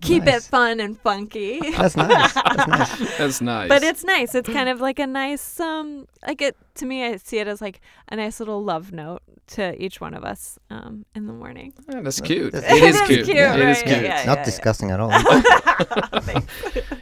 Keep 0.00 0.26
it 0.26 0.42
fun 0.42 0.80
and 0.80 0.98
funky. 1.00 1.60
That's 1.72 1.96
nice. 1.96 2.32
That's 2.34 2.66
nice. 2.68 3.18
That's 3.18 3.40
nice. 3.40 3.68
But 3.68 3.82
it's 3.82 4.04
nice. 4.04 4.34
It's 4.34 4.48
kind 4.48 4.68
of 4.68 4.80
like 4.80 4.98
a 4.98 5.06
nice 5.06 5.58
um 5.60 6.06
like 6.26 6.40
it 6.42 6.56
to 6.76 6.86
me 6.86 7.04
I 7.04 7.16
see 7.16 7.38
it 7.38 7.48
as 7.48 7.60
like 7.60 7.80
a 8.08 8.16
nice 8.16 8.38
little 8.40 8.62
love 8.62 8.92
note 8.92 9.22
to 9.48 9.82
each 9.82 9.98
one 9.98 10.12
of 10.12 10.24
us 10.24 10.58
um, 10.68 11.06
in 11.14 11.26
the 11.26 11.32
morning. 11.32 11.72
Yeah, 11.88 12.02
that's 12.02 12.20
cute. 12.20 12.52
that's- 12.52 12.70
It 12.70 12.82
is 12.82 12.96
It 13.00 13.00
is 13.00 13.06
cute. 13.08 13.24
cute, 13.24 13.38
It 13.38 13.60
is 13.68 13.78
right, 13.78 13.86
cute. 13.86 14.02
yeah, 14.02 14.24
Not 14.26 14.38
yeah. 14.38 14.44
disgusting 14.44 14.90
at 14.90 15.00
all. 15.00 15.10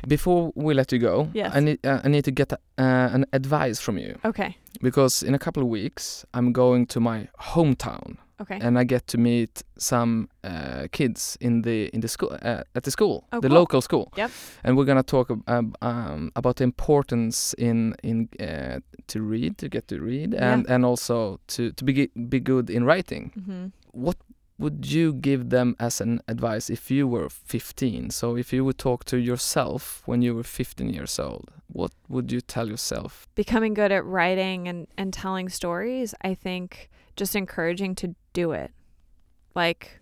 Before 0.07 0.53
we 0.55 0.73
let 0.75 0.93
you 0.93 0.99
go, 1.01 1.29
Yes. 1.35 1.53
I 1.55 1.61
need 1.61 1.85
uh, 1.85 2.01
I 2.05 2.09
need 2.09 2.25
to 2.25 2.31
get 2.31 2.53
uh, 2.53 2.57
an 2.79 3.25
advice 3.33 3.81
from 3.81 3.99
you 3.99 4.17
Okay. 4.25 4.57
because 4.81 5.23
in 5.27 5.35
a 5.35 5.39
couple 5.39 5.63
of 5.63 5.69
weeks 5.69 6.25
I'm 6.35 6.53
going 6.53 6.87
to 6.87 7.01
my 7.01 7.29
hometown 7.41 8.17
Okay. 8.41 8.59
and 8.61 8.79
I 8.79 8.85
get 8.85 9.07
to 9.07 9.19
meet 9.19 9.63
some 9.79 10.29
uh, 10.45 10.87
kids 10.93 11.37
in 11.41 11.63
the 11.63 11.89
in 11.95 12.01
the 12.01 12.09
school 12.09 12.33
uh, 12.43 12.63
at 12.75 12.83
the 12.83 12.91
school, 12.91 13.25
Oh, 13.33 13.41
the 13.41 13.49
cool. 13.49 13.59
local 13.59 13.81
school. 13.81 14.13
Yep. 14.17 14.31
And 14.65 14.77
we're 14.77 14.85
gonna 14.87 15.03
talk 15.03 15.31
ab- 15.31 15.43
um, 15.49 15.75
um, 15.81 16.31
about 16.35 16.57
the 16.57 16.65
importance 16.65 17.55
in 17.59 17.95
in 18.03 18.29
uh, 18.41 18.81
to 19.07 19.21
read, 19.23 19.57
to 19.59 19.69
get 19.69 19.89
to 19.89 20.01
read, 20.01 20.35
and 20.35 20.67
and 20.69 20.85
also 20.85 21.39
to 21.47 21.71
to 21.73 21.85
be 21.85 22.11
be 22.29 22.41
good 22.41 22.71
in 22.71 22.85
writing. 22.85 23.33
hmm 23.45 23.67
What 23.93 24.17
would 24.59 24.87
you 24.93 25.13
give 25.21 25.49
them 25.51 25.75
as 25.79 26.01
an 26.01 26.21
advice 26.29 26.73
if 26.73 26.91
you 26.91 27.07
were 27.09 27.29
15? 27.29 28.11
So 28.11 28.37
if 28.37 28.53
you 28.53 28.65
would 28.65 28.79
talk 28.79 29.05
to 29.05 29.17
yourself 29.17 30.03
when 30.07 30.23
you 30.23 30.35
were 30.35 30.45
15 30.45 30.89
years 30.95 31.19
old, 31.19 31.51
what 31.73 31.91
would 32.09 32.33
you 32.33 32.41
tell 32.41 32.69
yourself? 32.69 33.27
Becoming 33.35 33.75
good 33.75 33.93
at 33.93 34.05
writing 34.05 34.69
and, 34.69 34.87
and 34.97 35.13
telling 35.13 35.51
stories, 35.51 36.15
I 36.25 36.35
think 36.35 36.89
just 37.17 37.37
encouraging 37.37 37.95
to 37.97 38.15
do 38.37 38.53
it. 38.53 38.71
Like, 39.55 39.99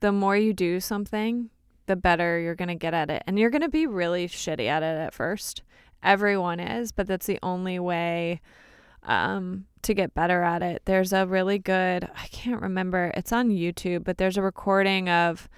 the 0.00 0.10
more 0.10 0.36
you 0.36 0.54
do 0.54 0.80
something, 0.80 1.50
the 1.84 1.96
better 1.96 2.40
you're 2.40 2.54
going 2.54 2.68
to 2.68 2.74
get 2.86 2.94
at 2.94 3.10
it. 3.10 3.22
And 3.26 3.38
you're 3.38 3.50
going 3.50 3.62
to 3.62 3.68
be 3.68 3.86
really 3.86 4.26
shitty 4.26 4.66
at 4.66 4.82
it 4.82 4.96
at 5.06 5.12
first. 5.12 5.62
Everyone 6.02 6.60
is, 6.60 6.92
but 6.92 7.06
that's 7.06 7.26
the 7.26 7.38
only 7.42 7.78
way 7.78 8.40
um, 9.02 9.66
to 9.82 9.92
get 9.92 10.14
better 10.14 10.42
at 10.42 10.62
it. 10.62 10.82
There's 10.86 11.12
a 11.12 11.26
really 11.26 11.58
good, 11.58 12.08
I 12.16 12.26
can't 12.28 12.62
remember, 12.62 13.12
it's 13.14 13.32
on 13.32 13.50
YouTube, 13.50 14.04
but 14.04 14.16
there's 14.16 14.38
a 14.38 14.42
recording 14.42 15.10
of 15.10 15.48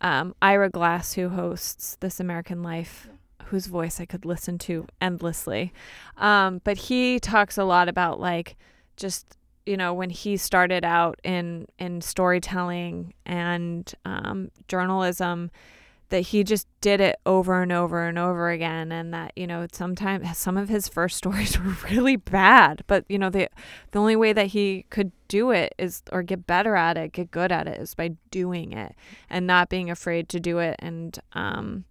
um, 0.00 0.34
Ira 0.40 0.70
Glass, 0.70 1.12
who 1.14 1.28
hosts 1.28 1.96
This 2.00 2.18
American 2.18 2.62
Life, 2.62 3.08
whose 3.46 3.66
voice 3.66 4.00
I 4.00 4.06
could 4.06 4.24
listen 4.24 4.56
to 4.58 4.86
endlessly. 5.00 5.72
Um, 6.16 6.62
but 6.64 6.78
he 6.88 7.20
talks 7.20 7.58
a 7.58 7.64
lot 7.64 7.88
about 7.88 8.18
like 8.18 8.56
just 8.96 9.36
you 9.66 9.76
know 9.76 9.92
when 9.94 10.10
he 10.10 10.36
started 10.36 10.84
out 10.84 11.18
in 11.24 11.66
in 11.78 12.00
storytelling 12.00 13.14
and 13.26 13.92
um, 14.04 14.50
journalism 14.68 15.50
that 16.12 16.20
he 16.20 16.44
just 16.44 16.68
did 16.82 17.00
it 17.00 17.18
over 17.24 17.62
and 17.62 17.72
over 17.72 18.06
and 18.06 18.18
over 18.18 18.50
again 18.50 18.92
and 18.92 19.14
that 19.14 19.32
you 19.34 19.46
know 19.46 19.66
sometimes 19.72 20.36
some 20.36 20.58
of 20.58 20.68
his 20.68 20.86
first 20.86 21.16
stories 21.22 21.58
were 21.58 21.74
really 21.90 22.16
bad 22.16 22.84
but 22.86 23.04
you 23.08 23.18
know 23.18 23.30
the 23.30 23.48
the 23.92 23.98
only 23.98 24.14
way 24.14 24.32
that 24.32 24.48
he 24.48 24.84
could 24.90 25.10
do 25.28 25.50
it 25.50 25.74
is 25.78 26.02
or 26.12 26.22
get 26.22 26.46
better 26.46 26.76
at 26.76 26.98
it 26.98 27.12
get 27.12 27.30
good 27.30 27.50
at 27.50 27.66
it 27.66 27.80
is 27.80 27.94
by 27.94 28.10
doing 28.30 28.72
it 28.72 28.94
and 29.30 29.46
not 29.46 29.70
being 29.70 29.90
afraid 29.90 30.28
to 30.28 30.38
do 30.38 30.58
it. 30.58 30.76
And 30.78 31.18
um 31.32 31.84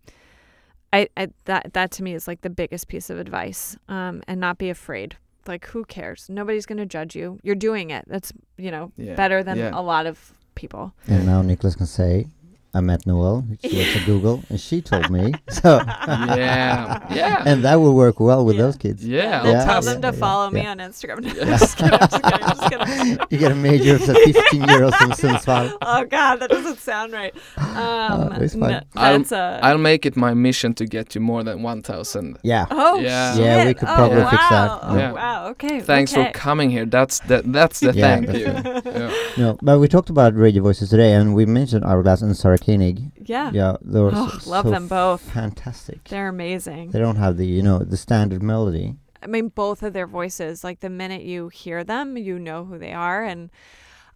I, 0.94 1.10
I 1.18 1.30
that 1.46 1.74
that 1.74 1.90
to 1.92 2.04
me 2.04 2.14
is 2.14 2.28
like 2.28 2.42
the 2.42 2.50
biggest 2.52 2.88
piece 2.88 3.10
of 3.10 3.18
advice 3.18 3.76
um 3.90 4.22
and 4.28 4.40
not 4.40 4.60
be 4.60 4.70
afraid 4.70 5.18
like 5.48 5.66
who 5.68 5.84
cares 5.86 6.28
nobody's 6.30 6.66
going 6.66 6.78
to 6.78 6.86
judge 6.86 7.16
you 7.16 7.40
you're 7.44 7.56
doing 7.56 7.90
it 7.90 8.06
that's 8.08 8.32
you 8.58 8.72
know 8.72 8.92
Yeah. 8.98 9.16
better 9.16 9.44
than 9.44 9.58
Yeah. 9.58 9.72
a 9.74 9.82
lot 9.82 10.06
of 10.06 10.34
people 10.56 10.94
And 11.08 11.26
now 11.26 11.42
Nicholas 11.42 11.76
can 11.76 11.86
say, 11.88 12.28
I 12.74 12.80
met 12.80 13.06
Noel. 13.06 13.44
She 13.62 13.76
works 13.78 13.96
at 13.98 14.06
Google, 14.06 14.44
and 14.50 14.60
she 14.60 14.82
told 14.82 15.10
me. 15.10 15.34
So 15.52 15.80
Yeah. 15.86 17.06
Yeah. 17.14 17.44
and 17.46 17.64
that 17.66 17.76
will 17.76 17.94
work 17.96 18.20
well 18.20 18.46
with 18.46 18.56
Yeah. 18.56 18.62
those 18.64 18.78
kids. 18.78 19.06
Yeah. 19.06 19.44
Then 19.44 19.54
Yeah, 19.56 19.66
tell 19.66 19.84
yeah, 19.84 19.94
them 19.94 20.02
to 20.04 20.08
yeah, 20.08 20.12
follow 20.26 20.50
me 20.50 20.62
yeah. 20.62 20.72
on 20.72 20.78
Instagram. 20.78 21.22
No, 21.42 21.58
just 21.58 21.78
kidding, 21.78 22.00
just 22.00 22.24
kidding, 22.24 22.40
just 22.40 22.70
kidding. 22.70 23.18
You 23.30 23.38
get 23.38 23.52
a 23.52 23.56
major 23.56 23.96
of 23.96 24.02
15 24.04 24.64
year 24.70 24.84
olds 24.84 24.96
from 24.98 25.12
Sundsvall. 25.12 25.78
Oh 25.82 26.06
God, 26.06 26.38
that 26.38 26.50
doesn't 26.50 26.80
sound 26.80 27.12
right. 27.14 27.34
Um, 27.58 28.32
it's 28.42 28.54
fine. 28.54 28.72
no, 28.72 28.82
I'll- 28.96 29.18
that's 29.18 29.32
a. 29.32 29.60
I'll 29.62 29.78
make 29.78 30.06
it 30.06 30.16
my 30.16 30.34
mission 30.34 30.74
to 30.76 30.86
get 30.86 31.14
you 31.16 31.22
more 31.22 31.44
than 31.44 31.62
1,000. 31.64 32.38
Yeah. 32.44 32.66
oh 32.72 33.00
Yeah. 33.00 33.36
shit! 33.36 33.44
Yeah, 33.46 33.66
we 33.66 33.74
could 33.74 33.88
oh, 33.90 33.96
probably 33.96 34.18
wow. 34.24 34.30
fix 34.30 34.50
that. 34.50 34.80
Oh 34.84 34.98
Yeah. 34.98 35.12
wow. 35.12 35.48
Okay. 35.50 35.82
Thanks 35.82 36.14
okay. 36.14 36.26
for 36.32 36.32
coming 36.32 36.70
here. 36.70 36.86
That's 36.86 37.20
the 37.20 37.42
that's 37.46 37.80
the 37.82 37.92
Yeah, 37.94 38.02
thank 38.16 38.28
that's 38.28 38.40
you. 38.40 38.92
Yeah. 38.92 39.12
No, 39.38 39.58
but 39.62 39.80
we 39.80 39.88
talked 39.88 40.10
about 40.10 40.36
radio 40.36 40.64
voices 40.64 40.90
today, 40.90 41.14
and 41.14 41.36
we 41.36 41.46
mentioned 41.46 41.84
our 41.84 41.92
Ira 41.92 42.04
Glass 42.04 42.22
and 42.22 42.36
Sarah 42.38 42.58
Koenig. 42.64 43.12
Yeah. 43.28 43.52
Yeah, 43.54 43.78
they 43.82 44.00
were 44.00 44.12
Oh, 44.14 44.38
so, 44.40 44.50
love 44.50 44.66
so 44.66 44.72
them 44.72 44.88
both. 44.88 45.22
Fantastic. 45.22 46.04
They're 46.06 46.30
amazing. 46.30 46.92
They 46.92 47.00
don't 47.00 47.18
have 47.18 47.38
the 47.38 47.46
you 47.46 47.62
know 47.62 47.80
the 47.80 47.98
standard 47.98 48.42
melody. 48.44 48.96
I 49.24 49.28
mean, 49.28 49.50
both 49.50 49.84
of 49.84 49.94
their 49.94 50.08
voices. 50.08 50.64
Like 50.64 50.80
the 50.80 50.90
minute 50.90 51.24
you 51.24 51.50
hear 51.50 51.84
them, 51.84 52.18
you 52.18 52.40
know 52.40 52.66
who 52.66 52.78
they 52.78 52.94
are. 52.94 53.24
And 53.24 53.52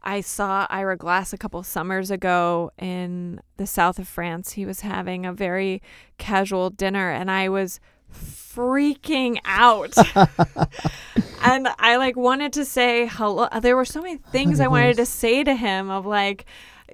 I 0.03 0.21
saw 0.21 0.67
Ira 0.69 0.97
Glass 0.97 1.33
a 1.33 1.37
couple 1.37 1.61
summers 1.63 2.11
ago 2.11 2.71
in 2.77 3.39
the 3.57 3.67
south 3.67 3.99
of 3.99 4.07
France. 4.07 4.53
He 4.53 4.65
was 4.65 4.81
having 4.81 5.25
a 5.25 5.33
very 5.33 5.81
casual 6.17 6.69
dinner, 6.69 7.11
and 7.11 7.29
I 7.29 7.49
was 7.49 7.79
freaking 8.13 9.39
out. 9.45 9.93
and 11.43 11.67
I 11.79 11.97
like 11.97 12.15
wanted 12.15 12.53
to 12.53 12.65
say 12.65 13.07
hello. 13.07 13.47
There 13.61 13.75
were 13.75 13.85
so 13.85 14.01
many 14.01 14.17
things 14.17 14.59
I 14.59 14.67
wanted 14.67 14.97
to 14.97 15.05
say 15.05 15.43
to 15.43 15.55
him 15.55 15.89
of 15.89 16.05
like, 16.05 16.45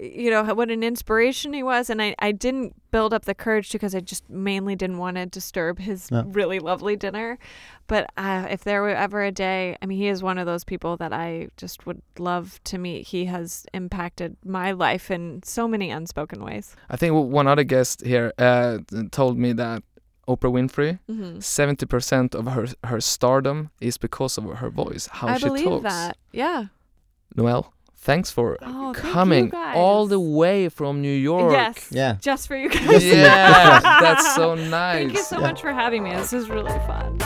you 0.01 0.31
know, 0.31 0.43
what 0.55 0.71
an 0.71 0.81
inspiration 0.83 1.53
he 1.53 1.61
was. 1.61 1.89
And 1.89 2.01
I, 2.01 2.15
I 2.17 2.31
didn't 2.31 2.73
build 2.89 3.13
up 3.13 3.25
the 3.25 3.35
courage 3.35 3.71
because 3.71 3.93
I 3.93 3.99
just 3.99 4.27
mainly 4.29 4.75
didn't 4.75 4.97
want 4.97 5.17
to 5.17 5.25
disturb 5.27 5.77
his 5.79 6.09
No. 6.09 6.23
really 6.23 6.57
lovely 6.59 6.95
dinner. 6.95 7.37
But 7.87 8.09
uh, 8.17 8.47
if 8.49 8.63
there 8.63 8.81
were 8.81 8.89
ever 8.95 9.21
a 9.23 9.31
day, 9.31 9.77
I 9.81 9.85
mean, 9.85 9.97
he 9.99 10.07
is 10.07 10.23
one 10.23 10.37
of 10.39 10.45
those 10.47 10.63
people 10.63 10.97
that 10.97 11.13
I 11.13 11.49
just 11.55 11.85
would 11.85 12.01
love 12.17 12.59
to 12.65 12.77
meet. 12.77 13.07
He 13.07 13.25
has 13.25 13.65
impacted 13.73 14.37
my 14.43 14.71
life 14.71 15.11
in 15.11 15.41
so 15.43 15.67
many 15.67 15.91
unspoken 15.91 16.43
ways. 16.43 16.75
I 16.89 16.97
think 16.97 17.13
one 17.13 17.47
other 17.47 17.63
guest 17.63 18.03
here 18.05 18.33
uh, 18.39 18.79
told 19.11 19.37
me 19.37 19.53
that 19.53 19.83
Oprah 20.27 20.51
Winfrey, 20.51 20.99
hmm 21.07 21.37
70% 21.39 22.35
of 22.35 22.45
her 22.47 22.67
her 22.85 23.01
stardom 23.01 23.69
is 23.81 23.97
because 23.97 24.37
of 24.37 24.45
her 24.45 24.69
voice, 24.69 25.07
how 25.11 25.27
I 25.27 25.37
she 25.37 25.45
believe 25.47 25.65
talks. 25.65 25.83
that. 25.83 26.17
Yeah. 26.31 26.65
Noel, 27.35 27.73
thanks 28.01 28.29
for 28.31 28.57
Oh, 28.61 28.93
thank 28.93 28.97
coming 28.97 29.53
all 29.55 30.07
the 30.07 30.19
way 30.19 30.69
from 30.69 31.01
New 31.01 31.13
York. 31.13 31.53
Yes. 31.53 31.87
Yeah. 31.91 32.17
Just 32.19 32.47
for 32.47 32.55
you 32.57 32.69
guys. 32.69 33.03
Yeah, 33.03 33.79
that's 33.79 34.35
so 34.35 34.55
nice. 34.55 34.97
Thank 35.05 35.13
you 35.13 35.23
so 35.23 35.37
Yeah. 35.39 35.47
much 35.47 35.61
for 35.61 35.71
having 35.71 36.03
me. 36.03 36.13
This 36.13 36.33
is 36.33 36.49
really 36.49 36.77
fun. 36.87 37.19